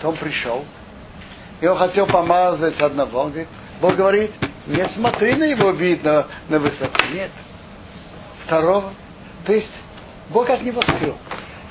[0.00, 0.64] то он пришел,
[1.60, 3.22] и он хотел помазать одного.
[3.22, 3.48] Он говорит,
[3.80, 4.30] Бог говорит,
[4.68, 7.02] не смотри на его вид на, на высоту.
[7.12, 7.32] Нет
[8.44, 8.92] второго.
[9.44, 9.72] То есть
[10.28, 11.16] Бог от него скрыл.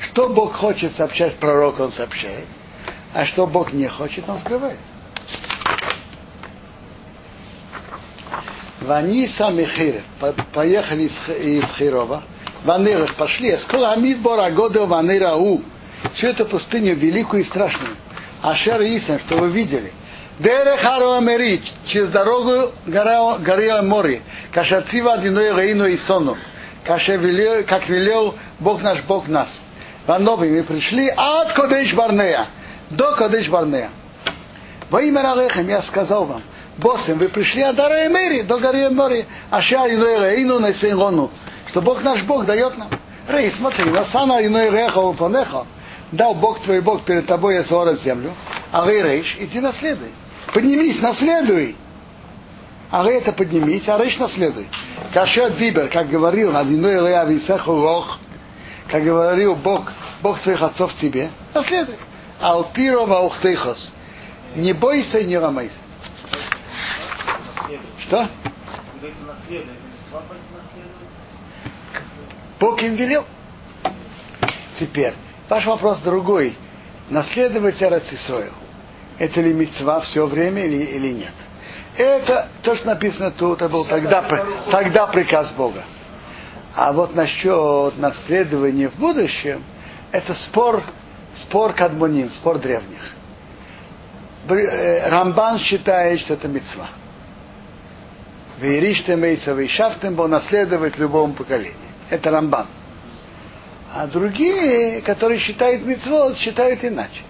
[0.01, 2.47] Что Бог хочет сообщать пророку, он сообщает.
[3.13, 4.79] А что Бог не хочет, он скрывает.
[8.81, 10.03] Вани сами хире.
[10.51, 12.23] Поехали из Хирова.
[12.63, 13.55] Ванырах пошли.
[13.57, 15.61] Скоро Амидбор Агодел Ваныра У.
[16.13, 17.95] Всю эту пустыню великую и страшную.
[18.41, 19.91] Ашер Исен, что вы видели.
[20.39, 24.21] Дерех Америч, через дорогу горы море.
[24.51, 26.37] Кашацива Диной Раину и Сону
[26.85, 29.49] как велел Бог наш, Бог нас.
[30.07, 32.47] Ванови мы пришли от Кодеш Барнея
[32.89, 33.89] до Кодеш Барнея.
[34.89, 36.41] Во имя Ралехем я сказал вам,
[36.77, 41.29] Босем, вы пришли от Дара Эмери до горы Эмори, Аша Иной Рейну Несенгону,
[41.69, 42.89] что Бог наш Бог дает нам.
[43.27, 45.65] Рей, смотри, Насана Иной Реха Упанеха,
[46.11, 48.31] дал Бог твой Бог перед тобой я свора землю,
[48.71, 50.09] а Рей Рейш, иди наследуй.
[50.53, 51.75] Поднимись, наследуй.
[52.89, 54.67] А Рей это поднимись, а Рейш наследуй.
[55.13, 58.17] Кашет Дибер, как говорил, Адиной Лея Висеху Рох,
[58.89, 61.95] как говорил Бог, Бог твоих отцов тебе, наследуй.
[62.39, 63.91] Алпирова Ухтейхос.
[64.55, 65.75] Не бойся и не ломайся.
[68.07, 68.27] Что?
[72.69, 73.25] Бог им велел.
[74.79, 75.15] Теперь,
[75.49, 76.55] ваш вопрос другой.
[77.09, 78.53] Наследовать Арацисроил.
[79.17, 81.33] Это ли мецва все время или, или нет?
[81.97, 84.23] Это то, что написано тут, это был тогда,
[84.69, 85.83] тогда приказ Бога.
[86.75, 89.63] А вот насчет наследования в будущем,
[90.11, 90.83] это спор,
[91.35, 93.01] спор кадмоним, спор древних.
[94.47, 96.89] Э, Рамбан считает, что это мецва.
[98.59, 101.88] Вейриштем Эйса Вейшафтем был наследовать любому поколению.
[102.09, 102.67] Это Рамбан.
[103.93, 107.21] А другие, которые считают мецвод, считают иначе.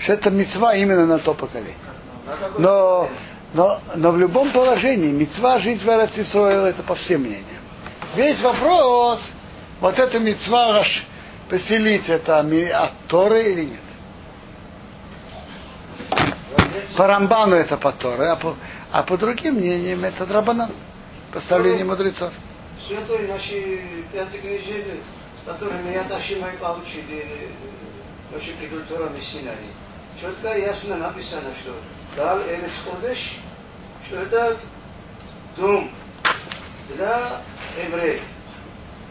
[0.00, 1.74] Что это мецва именно на то поколение.
[2.58, 3.08] Но,
[3.52, 7.44] но, но в любом положении мецва жить в Эрцисроил это по всем мнениям.
[8.16, 9.32] Весь вопрос,
[9.80, 10.84] вот это мецва
[11.48, 13.80] поселить, это от Торы или нет?
[16.96, 18.54] По Рамбану это по Торе, а по,
[18.92, 20.70] а по другим мнениям это Драбанан,
[21.32, 22.32] поставление мудрецов.
[22.83, 25.01] Все это наши пятикнижели,
[25.45, 27.49] которые меня Ташимай получили,
[28.31, 29.69] наши Кидультура Мессинарии.
[30.19, 31.73] Четко и ясно написано, что
[32.15, 33.37] дал Эрес Кодеш,
[34.07, 34.59] что это
[35.57, 35.91] дом
[36.89, 37.41] для
[37.83, 38.21] евреев.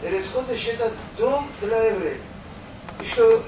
[0.03, 2.21] Эрес Кодеш это дом для евреев.
[3.01, 3.43] И что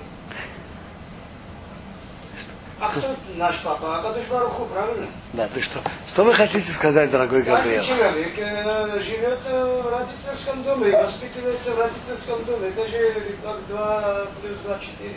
[2.78, 3.96] а кто наш папа?
[3.98, 5.06] А Кадуш Баруху, правильно?
[5.32, 5.80] Да, ты что?
[6.08, 7.82] Что вы хотите сказать, дорогой Габриэл?
[7.84, 12.68] человек э, живет э, в родительском доме и воспитывается в родительском доме.
[12.68, 15.14] Это же как 2 плюс 2, 4.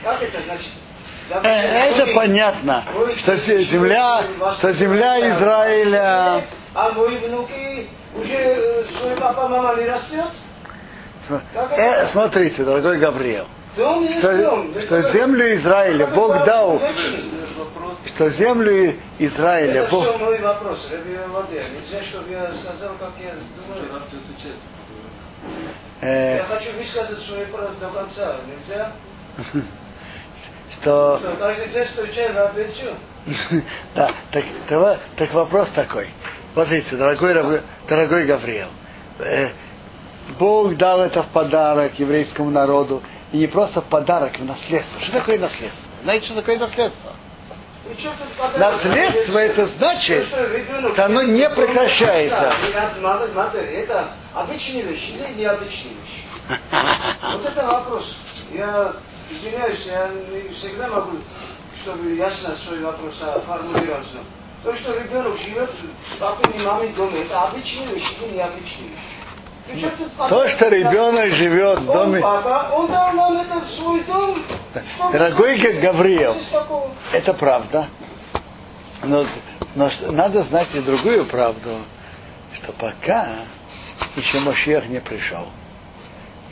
[0.02, 0.72] Как это значит?
[1.30, 2.84] Э, это понятно,
[3.18, 4.24] что земля,
[4.58, 6.44] что земля Израиля...
[6.74, 10.26] А мои внуки уже свой папа, мама не растет?
[12.10, 17.98] Смотрите, дорогой Гавриил, что, что землю Израиля Бог дал, вопрос.
[18.14, 20.04] что землю Израиля Это Бог...
[20.08, 20.88] все мой вопрос.
[20.90, 24.02] Нельзя, чтобы я сказал, как я думаю.
[26.00, 28.36] э, Я хочу высказать свой вопрос до конца.
[28.46, 28.92] Нельзя?
[30.70, 32.50] что Что, каждый день встречаем на
[33.94, 36.08] да, так, так, так вопрос такой.
[36.54, 38.68] Вот видите, дорогой, дорогой Гавриил,
[39.18, 39.48] э,
[40.38, 45.00] Бог дал это в подарок еврейскому народу, и не просто в подарок, в наследство.
[45.00, 45.88] Что такое наследство?
[46.02, 47.12] Знаете, что такое наследство?
[48.56, 52.52] Наследство это значит, То, что оно не прекращается.
[53.84, 56.24] Это обычные вещи или необычные вещи?
[57.32, 58.16] Вот это вопрос.
[58.52, 58.92] Я
[59.30, 61.18] извиняюсь, я не всегда могу,
[61.82, 63.14] чтобы ясно свой вопрос
[63.46, 64.06] формулировать.
[64.14, 68.88] но То, что ребенок живет с папой и мамой дома, это обычные вещи или необычные
[68.88, 69.19] вещи?
[70.28, 74.42] То, что ребенок живет в доме, он дал нам это в свой дом.
[75.12, 76.36] Дорогой Гавриил,
[77.12, 77.88] это правда.
[79.02, 79.24] Но,
[79.74, 81.70] но надо знать и другую правду,
[82.54, 83.28] что пока
[84.16, 85.46] еще Мошех не пришел,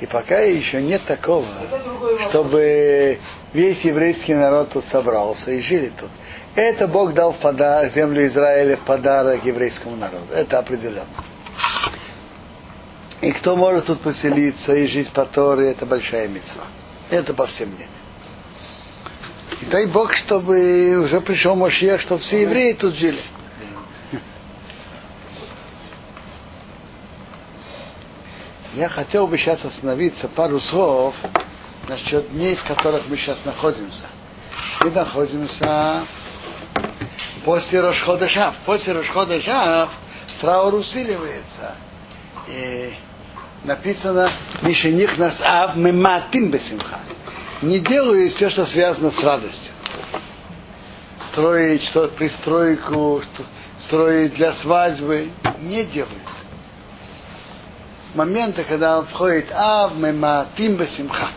[0.01, 1.47] и пока еще нет такого,
[2.29, 3.19] чтобы
[3.53, 6.11] весь еврейский народ тут собрался и жили тут.
[6.55, 10.33] Это Бог дал в подарок землю Израиля в подарок еврейскому народу.
[10.33, 11.07] Это определенно.
[13.21, 16.65] И кто может тут поселиться и жить по Торе, это большая мецва.
[17.11, 17.91] Это по всем мнениям.
[19.61, 23.23] И дай Бог, чтобы уже пришел Мошьех, чтобы все евреи тут жили.
[28.75, 31.15] Я хотел бы сейчас остановиться пару слов
[31.89, 34.07] насчет дней, в которых мы сейчас находимся.
[34.81, 36.07] Мы находимся
[37.45, 38.55] после Рошхода Шав.
[38.65, 39.91] После Рошхода Шав
[40.41, 41.75] траур усиливается.
[42.47, 42.95] И
[43.65, 44.31] написано
[44.63, 47.01] Мишених нас ав мематим бесимха.
[47.63, 49.73] Не делают все, что связано с радостью.
[51.33, 53.45] Строить что пристройку, что-
[53.81, 55.31] строить для свадьбы.
[55.63, 56.13] Не делают.
[58.11, 61.29] С момента, когда он входит ав мематим бесимха.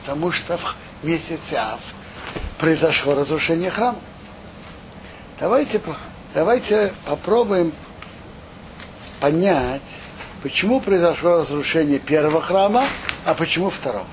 [0.00, 1.80] Потому что в месяце ав
[2.58, 3.98] произошло разрушение храма.
[5.38, 5.80] Давайте,
[6.34, 7.72] давайте попробуем
[9.20, 9.82] понять,
[10.42, 12.86] почему произошло разрушение первого храма,
[13.24, 14.06] а почему второго.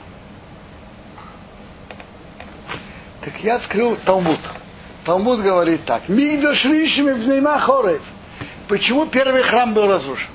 [3.23, 4.39] Так я открыл Талмуд.
[5.03, 6.07] Талмуд говорит так.
[6.07, 8.01] Мигдаш ришими в хорев.
[8.67, 10.29] Почему первый храм был разрушен?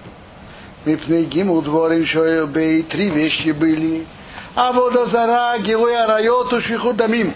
[0.85, 2.83] Мипней гиму дворим шоебей.
[2.83, 4.07] Три вещи были.
[4.55, 7.35] А водозара, гилуя райоту, шиху дамим.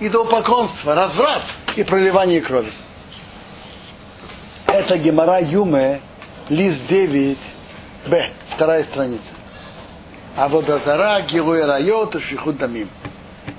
[0.00, 1.42] Идолпоклонство, разврат
[1.76, 2.72] и проливание крови.
[4.66, 6.00] Это Гемара Юме,
[6.48, 7.38] лист 9,
[8.06, 9.24] Б, вторая страница.
[10.36, 12.88] А водозара, гилуя райоту, шиху дамим.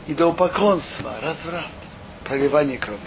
[0.08, 1.68] Идолпоклонство, разврат,
[2.24, 3.00] проливание крови.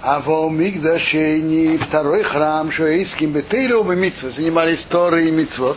[0.00, 5.76] А в Мигдашейни второй храм, Шоэйским Бетейлу и Митцвот, занимались Торой и Митцвот.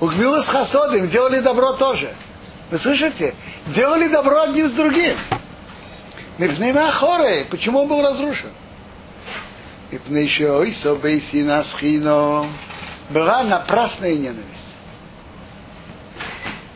[0.00, 2.12] Угмилус Хасодим, делали добро тоже.
[2.70, 3.34] Вы слышите?
[3.68, 5.16] Делали добро одним с другим.
[6.38, 8.52] Мипнейма Хоры, почему он был разрушен?
[9.90, 12.48] Мипней Шоэйсо Бейсина Схино.
[13.10, 14.46] Была напрасная ненависть.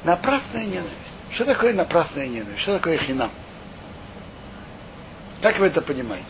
[0.03, 0.96] Напрасная ненависть.
[1.31, 2.61] Что такое напрасная ненависть?
[2.61, 3.31] Что такое хинам?
[5.40, 6.27] Как вы это понимаете?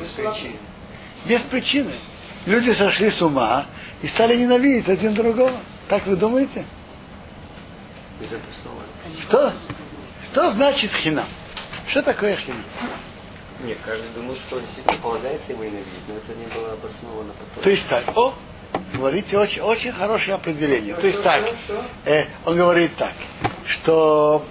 [0.00, 0.56] Без причин.
[1.26, 1.92] Без причины.
[2.46, 3.66] Люди сошли с ума
[4.02, 5.60] и стали ненавидеть один другого.
[5.88, 6.64] Так вы думаете?
[9.28, 9.52] Что?
[10.32, 11.26] Что значит хинам?
[11.88, 12.62] Что такое хинам?
[13.64, 17.62] Нет, каждый думал, что действительно полагается его ненавидеть, но это не было обосновано потом.
[17.62, 18.34] То есть так, о,
[18.94, 20.94] говорите очень, очень хорошее определение.
[20.94, 21.84] То есть Что, так, что, что?
[22.10, 23.12] э, он говорит так,
[23.66, 24.44] что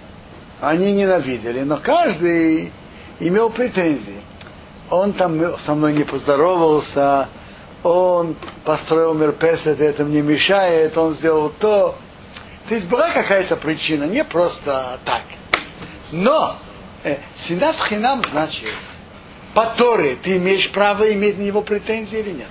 [0.62, 2.72] они ненавидели, но каждый
[3.20, 4.22] имел претензии.
[4.90, 7.28] Он там со мной не поздоровался,
[7.84, 11.96] он построил мерпесет, это мне мешает, он сделал то.
[12.70, 15.24] То есть была какая-то причина, не просто так.
[16.12, 16.56] Но
[17.36, 18.74] синат хинам значит,
[19.54, 22.48] по Торе ты имеешь право иметь на него претензии или нет?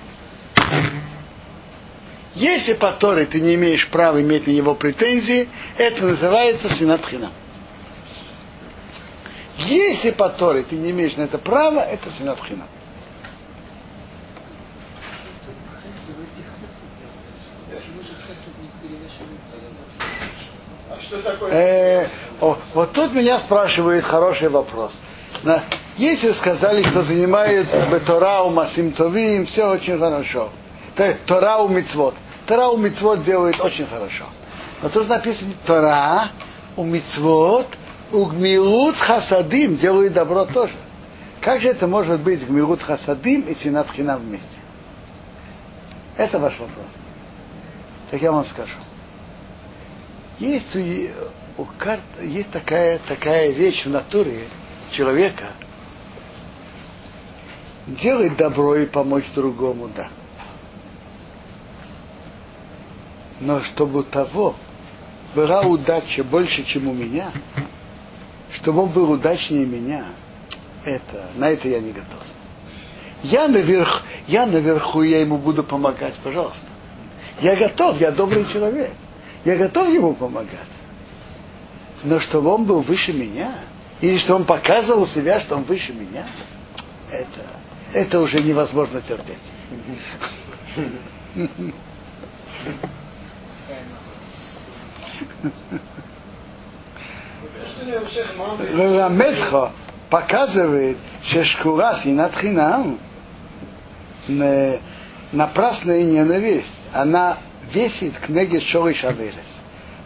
[2.35, 5.47] Если по Торе ты не имеешь права иметь на него претензии,
[5.77, 7.31] это называется синат хинам.
[9.57, 12.67] Если по Торе ты не имеешь на это права, это синат хинам.
[21.09, 21.51] Такое?
[21.51, 22.07] Э,
[22.41, 24.97] о, вот тут меня спрашивает хороший вопрос.
[25.43, 25.63] На,
[25.97, 30.49] если сказали, что занимаются Тора у Масим Товим, все очень хорошо.
[30.95, 32.15] То есть Тора у Мицвод.
[32.45, 34.25] Тора у мицвод делает очень хорошо.
[34.81, 36.29] Но тут написано Тора
[36.75, 37.67] у мицвод
[38.11, 40.73] у гмилут хасадим делает добро тоже.
[41.41, 44.59] Как же это может быть гмилут хасадим и синат хинам вместе?
[46.17, 46.87] Это ваш вопрос.
[48.11, 48.75] Так я вам скажу.
[50.43, 54.49] Есть, у, у карт, есть такая, такая вещь в натуре
[54.91, 55.53] человека.
[57.87, 60.09] Делать добро и помочь другому, да.
[63.39, 64.55] Но чтобы у того
[65.33, 67.31] была удача больше, чем у меня,
[68.51, 70.07] чтобы он был удачнее меня,
[70.83, 72.21] это, на это я не готов.
[73.21, 76.67] Я наверх, я наверху, я ему буду помогать, пожалуйста.
[77.39, 78.91] Я готов, я добрый человек.
[79.45, 80.59] Я готов ему помогать.
[82.03, 83.51] Но чтобы он был выше меня,
[84.01, 86.25] или что он показывал себя, что он выше меня,
[87.11, 87.27] это,
[87.93, 89.37] это уже невозможно терпеть.
[98.73, 99.71] Рамедхо
[100.09, 102.99] показывает, что шкура синат хинам
[105.31, 107.37] напрасная ненависть, она
[107.73, 109.59] весит книги Шоры Шаверес.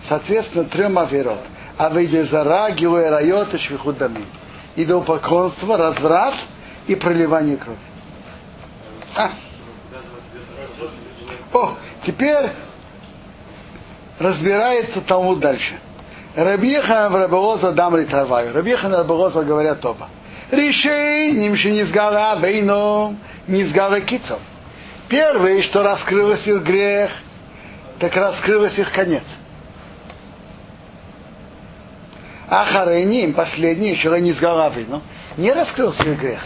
[0.08, 1.42] Соответственно, трем аверот.
[1.78, 4.26] А выйдя зара, гилуэ райот и швихудами.
[4.76, 6.36] Идолпоклонство, разврат
[6.88, 7.78] и проливание крови.
[9.16, 9.32] А.
[11.54, 12.50] О, теперь
[14.20, 15.80] разбирается тому дальше.
[16.36, 18.54] Рабихан в Раболоза дам ритарваю.
[18.54, 20.08] Рабихан и Раболоза говорят оба.
[20.52, 24.40] Решением что не сгала вейном, не сгала кицом.
[25.10, 27.12] Первый, что раскрылся их грех,
[28.00, 29.24] так раскрылся их конец.
[32.50, 35.02] А Хареним, последний, еще не с головы, ну,
[35.36, 36.40] не раскрылся их грех.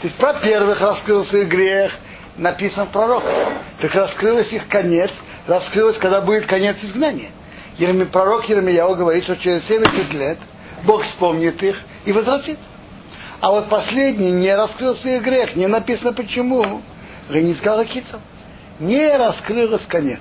[0.00, 1.92] То есть про первых раскрылся их грех,
[2.36, 3.34] написан в пророках.
[3.80, 5.10] Так раскрылся их конец,
[5.46, 7.30] раскрылось, когда будет конец изгнания.
[7.78, 10.38] Ерми, пророк Ермияу говорит, что через 70 лет
[10.84, 12.58] Бог вспомнит их и возвратит.
[13.40, 16.82] А вот последний не раскрылся их грех, не написано почему.
[17.28, 18.20] Ренискала кицам.
[18.80, 20.20] Не раскрылось конец.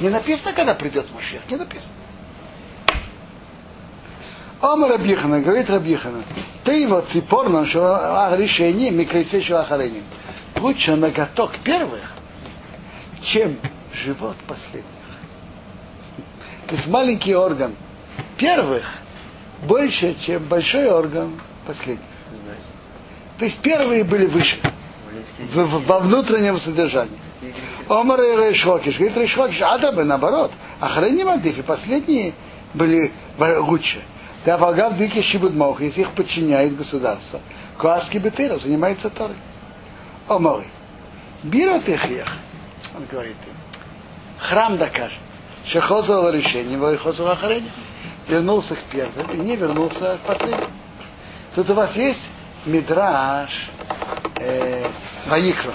[0.00, 1.94] Не написано, когда придет Машех, не написано.
[4.60, 6.22] Омар Рабихана, говорит Рабихана,
[6.64, 10.04] ты его ципорном, что решение микрейце ахареним.
[10.56, 12.00] Лучше ноготок первых,
[13.22, 13.58] чем
[13.92, 14.90] живот последних.
[16.66, 17.76] То есть маленький орган
[18.36, 18.84] первых
[19.62, 22.04] больше, чем большой орган последних.
[23.38, 24.58] То есть первые были выше
[25.54, 27.18] во внутреннем содержании.
[27.88, 28.96] Омар и Рейшхокиш.
[28.98, 30.52] Говорит Рейшхокиш, Адабы наоборот.
[30.80, 32.34] Охраним Адиф, последние
[32.74, 34.02] были лучше.
[34.44, 37.40] Да Вагав Дики Шибудмох, если их подчиняет государство.
[37.78, 39.36] Куаски Бетыра занимается Торой.
[40.28, 40.64] Омар.
[41.42, 42.04] Бират их
[42.96, 43.54] Он говорит им.
[44.38, 45.18] Храм докажет.
[45.64, 47.70] Его и Хозова Ахарени.
[48.28, 50.70] Вернулся к первым и не вернулся к последним.
[51.54, 52.22] Тут у вас есть
[52.66, 53.50] Мидраш
[54.40, 54.86] э,
[55.26, 55.74] Ваикро.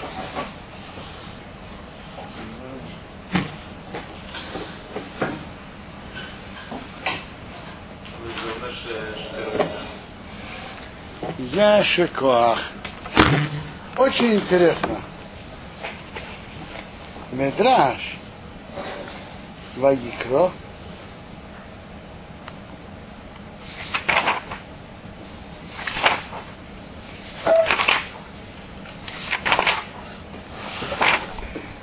[11.50, 12.60] Я Шекоах.
[13.98, 15.02] Очень интересно.
[17.32, 17.98] Медраж
[19.76, 20.52] Ваикро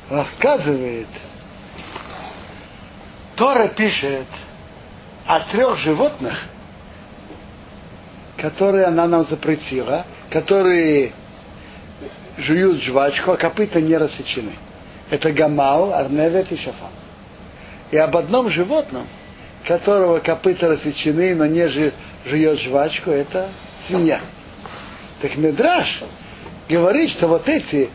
[0.09, 1.09] рассказывает,
[3.35, 4.29] Тора пишет
[5.27, 6.47] о трех животных,
[8.39, 11.13] которые она нам запретила, которые
[12.39, 14.53] жуют жвачку, а копыта не рассечены.
[15.11, 16.91] Это гамал, арневет и шафан.
[17.91, 19.07] И об одном животном,
[19.67, 21.69] которого копыта рассечены, но не
[22.27, 23.49] жует жвачку, это
[23.87, 24.21] свинья.
[25.21, 26.01] Так Медраж
[26.69, 27.91] говорит, что вот эти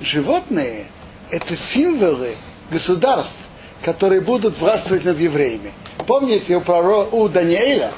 [0.00, 0.86] животные–
[1.30, 2.34] это символы
[2.70, 3.38] государств,
[3.84, 5.72] которые будут властвовать над евреями.
[6.06, 7.92] Помните у, пророка, у Даниэля,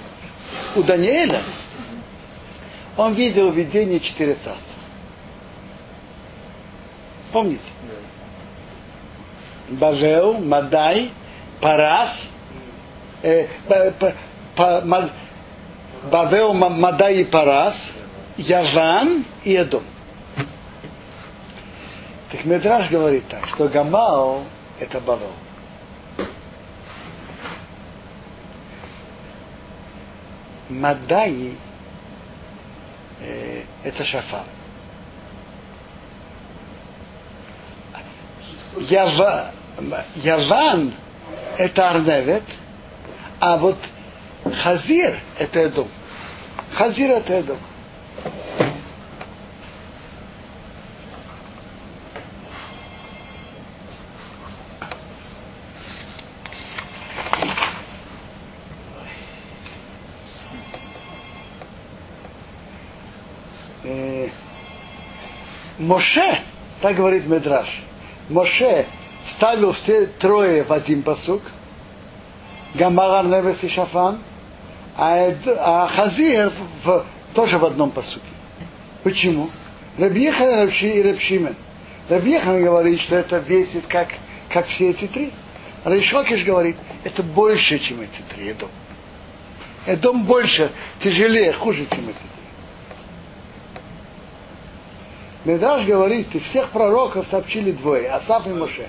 [0.76, 1.42] у Даниэля
[2.96, 4.74] он видел видение четыре царства.
[7.32, 7.64] Помните?
[9.70, 11.10] Бавел, Мадай,
[11.60, 12.28] Парас,
[13.22, 15.10] э, па, па, па,
[16.10, 17.90] Бавел, Мадай и Парас,
[18.36, 19.84] Яван и Эдом.
[22.30, 24.44] Так Медраж говорит так, что Гамал–
[24.80, 25.32] это Бавел.
[30.80, 31.56] Мадаи
[33.20, 34.44] э,– это Шафар.
[38.78, 39.52] Ява,
[40.16, 40.94] Яван
[41.58, 42.44] это Арневет,
[43.40, 43.76] а вот
[44.62, 45.88] Хазир это Эдом.
[46.74, 47.58] Хазир это Эдом.
[63.84, 64.28] Э,
[65.92, 66.38] Моше,
[66.80, 67.68] так говорит Медраш,
[68.30, 68.86] Моше
[69.26, 71.42] вставил все трое в один посук,
[72.74, 74.20] Гамара Невес и Шафан,
[74.96, 76.50] а, а Хазир
[76.82, 78.24] в, тоже в одном посуке.
[79.02, 79.50] Почему?
[79.98, 81.56] Рабьехан и Рабшимен.
[82.08, 84.08] Рабьехан говорит, что это весит как,
[84.48, 85.30] как все эти три.
[85.84, 88.48] Рейшокиш говорит, это больше, чем эти три.
[88.48, 88.70] Эдом.
[89.84, 90.70] Эдом больше,
[91.00, 92.41] тяжелее, хуже, чем эти три.
[95.44, 98.88] Медраж говорит, и всех пророков сообщили двое, Асаф и Моше.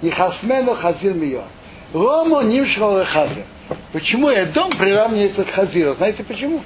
[0.00, 1.44] И Хасмену Хазир Мио.
[1.92, 3.44] Рому Нимшхал и Хазир.
[3.92, 5.94] Почему Эдом приравнивается к Хазиру?
[5.94, 6.62] Знаете почему?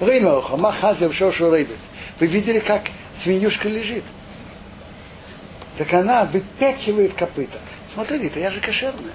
[0.00, 1.80] Реймелха, Махазир, Шошу Рейбес.
[2.18, 2.82] Вы видели, как
[3.22, 4.04] свинюшка лежит?
[5.76, 7.58] Так она выпячивает копыта.
[7.92, 9.14] Смотрите, это я же кошерная.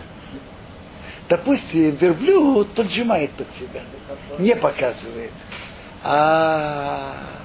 [1.28, 3.82] Допустим, верблюд поджимает под себя.
[4.38, 5.32] Не показывает.
[6.04, 7.45] А, а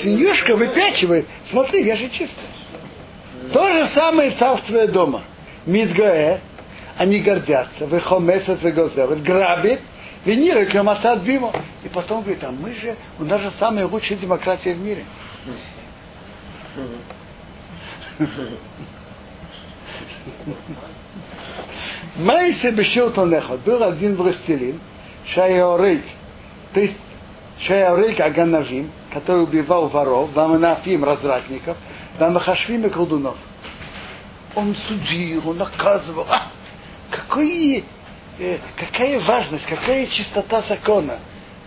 [0.00, 1.26] свинюшка выпячивает.
[1.50, 2.46] Смотри, я же чистая.
[3.52, 5.22] То же самое царствие дома.
[5.66, 6.40] Мидгаэ,
[6.96, 9.80] они гордятся, выхомесят, выгозевят, грабит,
[10.24, 11.52] виниры, кематат бимо.
[11.84, 15.04] И потом говорит, а мы же, у нас же самая лучшая демократия в мире.
[22.16, 24.80] Майсе Бешилтон Эхот был один властелин,
[25.26, 26.02] Шайорейк,
[26.74, 26.96] то есть
[27.60, 31.76] Шайорейк Аганавим, который убивал воров, Ваманафим, развратников,
[32.18, 33.36] Вамахашвим и колдунов.
[34.54, 36.26] Он судил, он наказывал.
[36.28, 36.48] А,
[37.10, 37.84] какой,
[38.38, 41.18] э, какая важность, какая чистота закона,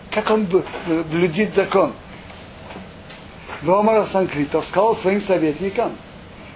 [0.09, 1.93] как он э, блюдит закон.
[3.61, 5.95] Вомар Санкритов сказал своим советникам,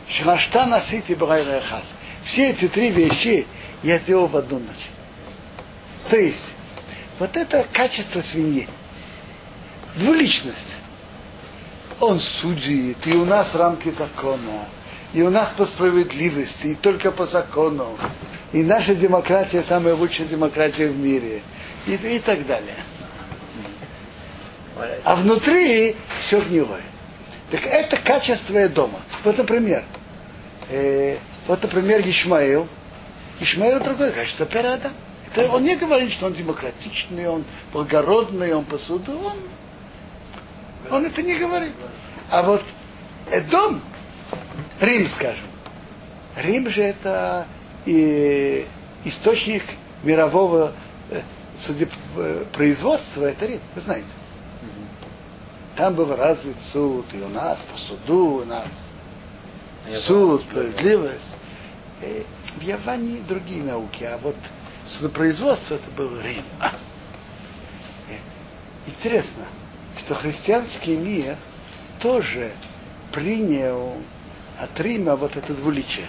[0.10, 1.84] Шашта носите Брайрахат.
[2.24, 3.46] Все эти три вещи
[3.84, 4.90] я сделал в одну ночь.
[6.10, 6.54] То есть,
[7.20, 8.68] вот это качество свиньи.
[9.98, 10.76] Двуличность.
[12.00, 14.66] Он судит, и у нас рамки закона,
[15.14, 17.98] и у нас по справедливости, и только по закону.
[18.54, 21.42] И наша демократия самая лучшая демократия в мире.
[21.88, 22.76] И, и так далее.
[25.04, 26.84] А внутри все гнилое.
[27.50, 29.00] Так это качество дома.
[29.24, 29.84] Вот, например,
[30.70, 31.18] э,
[31.48, 32.68] вот, например, Ишмаил.
[33.40, 34.92] Ишмаил другое качество, пирата.
[35.34, 39.38] Это он не говорит, что он демократичный, он благородный, он посуду, он,
[40.90, 41.74] он это не говорит.
[42.30, 42.64] А вот
[43.32, 43.82] Эдом,
[44.80, 45.46] Рим, скажем,
[46.36, 47.48] Рим же это
[47.86, 48.66] и
[49.06, 49.64] источник
[50.04, 50.74] мирового
[51.10, 51.22] э,
[51.60, 54.08] судеб, э, производства, это Рим, вы знаете.
[55.76, 58.68] Там был развит суд, и у нас по суду, у нас
[60.06, 61.36] суд, справедливость.
[62.02, 62.24] Э,
[62.58, 64.36] В Яване другие науки, а вот
[64.88, 66.44] судопроизводство это был Рим.
[66.60, 66.74] А.
[68.10, 68.16] Э,
[68.88, 69.46] Интересно,
[70.08, 71.36] что христианский мир
[72.00, 72.52] тоже
[73.12, 73.98] принял
[74.58, 76.08] от Рима вот это двуличие.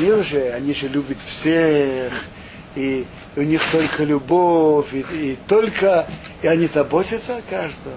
[0.00, 2.12] Мир же, они же любят всех,
[2.74, 3.06] и
[3.36, 6.08] у них только любовь, и, и только,
[6.42, 7.94] и они заботятся о каждом.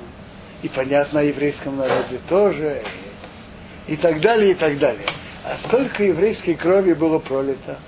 [0.61, 2.83] И понятно, о еврейском народе тоже,
[3.87, 5.07] и, и так далее, и так далее.
[5.43, 7.79] А сколько еврейской крови было пролито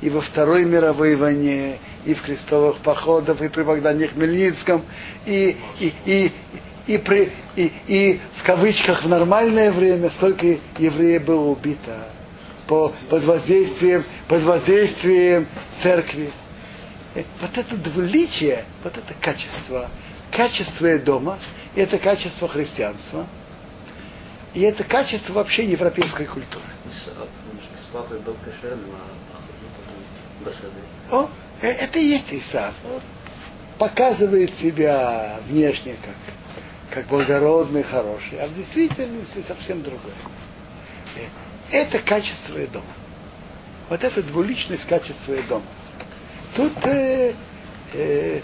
[0.00, 4.82] и во Второй мировой войне, и в крестовых походах, и при Богдане Хмельницком,
[5.24, 6.32] и, и, и,
[6.86, 10.46] и, при, и, и в кавычках в нормальное время, сколько
[10.78, 12.08] евреев было убито
[12.66, 15.46] по, под, воздействием, под воздействием
[15.82, 16.30] церкви.
[17.14, 19.88] Э, Вот это двуличие, вот это качество,
[20.30, 21.38] качество дома,
[21.74, 23.26] и это качество христианства,
[24.54, 26.64] и это качество вообще европейской культуры.
[26.90, 27.08] С
[27.86, 29.35] с папой был кошерным, а а.
[31.10, 31.28] О,
[31.62, 32.74] э, это и есть Исав.
[33.78, 36.14] Показывает себя внешне как,
[36.90, 40.14] как благородный, хороший, а в действительности совсем другое.
[41.16, 41.26] Э,
[41.70, 42.86] Это качество и дома.
[43.88, 45.64] Вот это двуличность качества и дома.
[46.56, 47.34] Тут э,
[47.92, 48.40] э,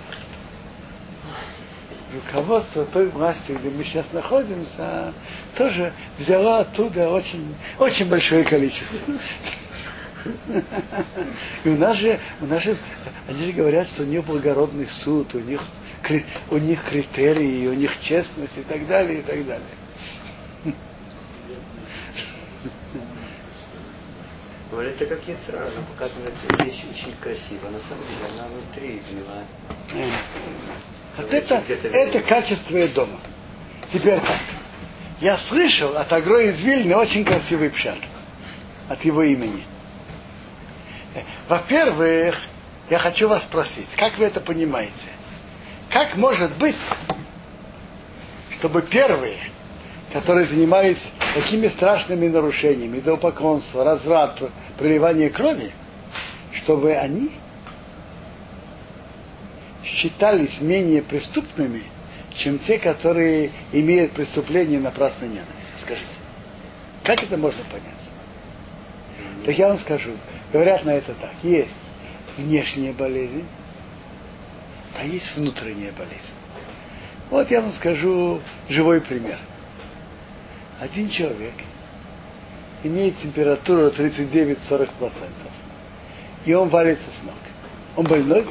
[2.14, 5.12] руководство той власти, где мы сейчас находимся,
[5.56, 8.98] тоже взяло оттуда очень, очень большое количество.
[11.64, 12.76] И у нас же, у нас же,
[13.28, 15.60] они же говорят, что у них благородный суд, у них,
[16.50, 19.66] у них критерии, у них честность и так далее, и так далее.
[24.70, 26.32] Говорят, это как яцера, она показывает
[26.64, 27.68] вещь очень красиво.
[27.68, 29.44] На самом деле она внутри гнила.
[31.18, 33.20] Вот это, это качество дома.
[33.92, 34.40] Теперь так.
[35.20, 37.98] Я слышал от Агро из Вильны очень красивый пшат
[38.88, 39.62] от его имени.
[41.48, 42.36] Во-первых,
[42.90, 45.08] я хочу вас спросить, как вы это понимаете?
[45.90, 46.76] Как может быть,
[48.58, 49.38] чтобы первые,
[50.12, 55.72] которые занимались такими страшными нарушениями, идолопоклонство, разврат, пр- проливание крови,
[56.62, 57.32] чтобы они
[59.84, 61.82] считались менее преступными,
[62.34, 65.80] чем те, которые имеют преступление напрасной ненависти.
[65.80, 66.06] Скажите,
[67.04, 68.08] как это можно понять?
[69.44, 70.12] Так я вам скажу,
[70.52, 71.32] говорят на это так.
[71.42, 71.70] Есть
[72.36, 73.44] внешняя болезнь,
[74.96, 76.34] а есть внутренняя болезнь.
[77.30, 79.38] Вот я вам скажу живой пример.
[80.78, 81.54] Один человек
[82.82, 84.90] имеет температуру 39-40%,
[86.44, 87.34] и он валится с ног.
[87.96, 88.46] Он больной?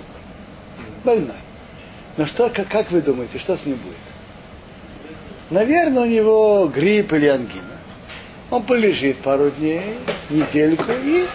[1.04, 1.36] Больной.
[2.18, 3.98] Но что, как, как вы думаете, что с ним будет?
[5.50, 7.78] Наверное, у него грипп или ангина.
[8.50, 9.98] Он полежит пару дней,
[10.30, 11.28] недельку и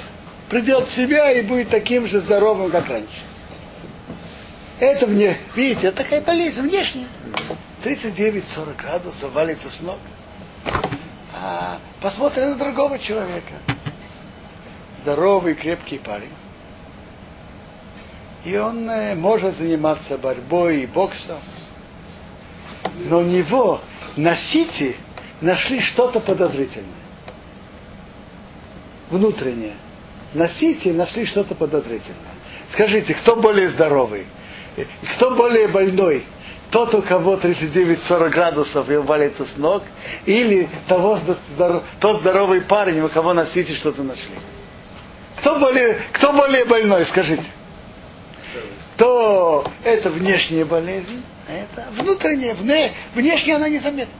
[0.49, 3.23] придет в себя и будет таким же здоровым, как раньше.
[4.79, 7.07] Это мне, видите, это такая болезнь внешняя.
[7.85, 9.99] 39-40 градусов валится с ног.
[11.33, 13.55] А посмотрим на другого человека.
[15.03, 16.33] Здоровый, крепкий парень.
[18.45, 21.39] И он э, может заниматься борьбой и боксом.
[22.97, 23.81] Но у него
[24.17, 24.97] на сити
[25.41, 26.91] нашли что-то подозрительное.
[29.11, 29.75] Внутреннее.
[30.37, 32.34] На сити нашли что-то подозрительное.
[32.70, 34.26] Скажите, кто более здоровый?
[34.76, 36.24] И Кто более больной?
[36.70, 39.84] Тот, у кого 39-40 градусов и валится с ног,
[40.26, 41.18] или того,
[42.01, 44.34] тот здоровый парень, у кого на сити что-то нашли?
[45.39, 47.47] Кто более, кто более больной, скажите?
[48.99, 54.12] То это внешняя болезнь, а это внутренняя, вне, внешняя она незаметна.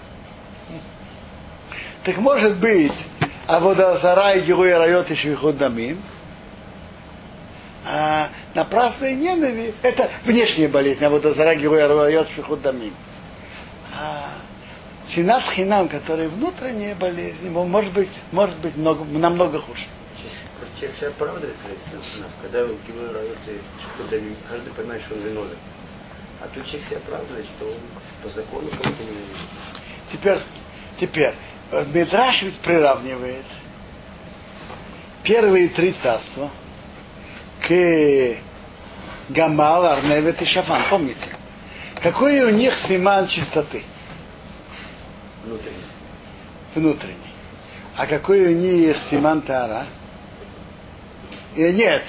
[2.05, 2.93] Так может быть,
[3.47, 6.03] а водозара и герои райот и швихудамим,
[7.85, 12.95] а напрасная ненависть– это внешняя болезнь, а водозара герои райот швихудамим.
[13.95, 14.31] А
[15.09, 19.87] синат хинам, который внутренняя болезнь, ему может быть, может быть много, намного хуже.
[20.79, 21.57] Человек себя оправдывает,
[22.43, 25.57] когда он герой райот и каждый понимает, что он виновен.
[26.43, 27.81] А тут человек себя оправдывает, что он
[28.23, 30.13] по закону кого-то не.
[30.13, 30.39] Теперь,
[31.01, 31.35] теперь,
[31.73, 33.45] Мидраш ведь приравнивает
[35.23, 36.51] первые три царства
[37.67, 38.37] к
[39.31, 40.83] Гамал, Арневет и Шафан.
[40.89, 41.29] Помните?
[42.03, 43.83] Какой у них симан чистоты
[45.45, 45.77] Внутренне.
[46.75, 47.17] внутренний?
[47.97, 49.87] А какой у них симан Тара?
[51.57, 52.03] И нет,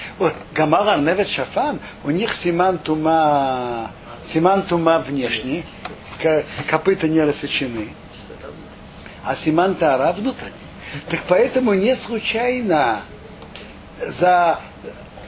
[0.54, 3.90] Гамал, Арневет, Шафан, у них симан тума,
[4.32, 5.64] симан тума внешний,
[6.22, 7.88] ко- копыта не рассечены.
[9.24, 10.54] А Симан Тара внутренний.
[11.08, 13.02] Так поэтому не случайно
[14.18, 14.60] за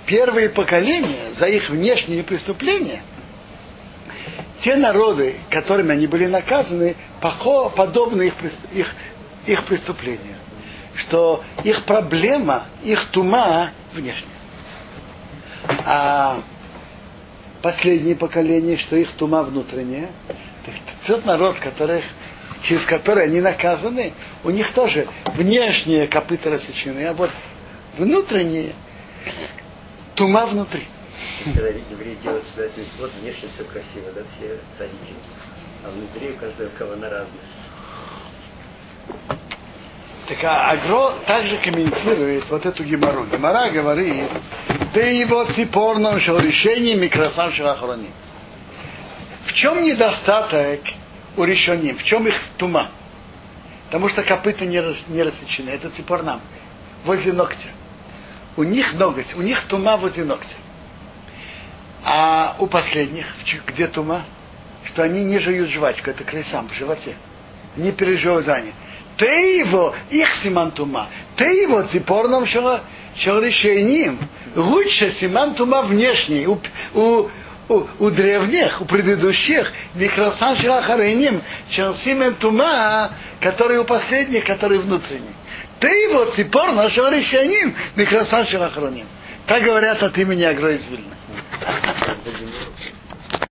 [0.06, 3.02] первые поколения, за их внешние преступления,
[4.60, 8.34] те народы, которыми они были наказаны, подобны их,
[8.72, 8.94] их,
[9.46, 10.36] их преступлениям.
[10.94, 14.28] Что их проблема, их тума внешняя.
[15.86, 16.40] А
[17.62, 20.08] последнее поколение, что их тума внутренняя,
[20.66, 20.74] так
[21.06, 22.04] тот народ, которых,
[22.62, 24.12] через который они наказаны,
[24.44, 27.30] у них тоже внешние копыта рассечены, а вот
[27.96, 28.74] внутренние
[30.14, 30.86] тума внутри.
[31.44, 35.14] Когда евреи делают сюда этот вот внешне все красиво, да, все садики.
[35.84, 37.60] А внутри у каждого кавана разная.
[40.28, 43.26] Так а Агро также комментирует вот эту гемору.
[43.26, 44.26] Гемора говорит,
[44.94, 48.10] да его ципорном решение микросам шахрони.
[49.46, 50.80] В чем недостаток
[51.40, 51.96] у решением?
[51.96, 52.90] В чем их тума?
[53.86, 55.70] Потому что копыта не, рас- не рассечены.
[55.70, 56.40] Это ципорнам.
[57.04, 57.68] Возле ногтя.
[58.56, 60.56] У них ноготь, у них тума возле ногтя.
[62.04, 63.26] А у последних,
[63.66, 64.24] где тума?
[64.84, 67.16] Что они не жуют жвачку, это крысам в животе.
[67.76, 68.72] Не пережевывание.
[69.16, 69.26] Ты
[69.58, 72.46] его, их симан тума, ты его ципорном
[73.40, 74.18] решением.
[74.54, 76.46] Лучше симан тума внешний.
[76.46, 76.60] У,
[76.94, 77.28] у,
[77.70, 81.40] у, у древних, у предыдущих, микросан шелахареним,
[81.70, 85.34] чем симен тума, который у последних, который внутренний.
[85.78, 89.06] Ты его ципор нашего решением, микросан шелахароним.
[89.46, 91.14] Так говорят от имени Агро из Вильны.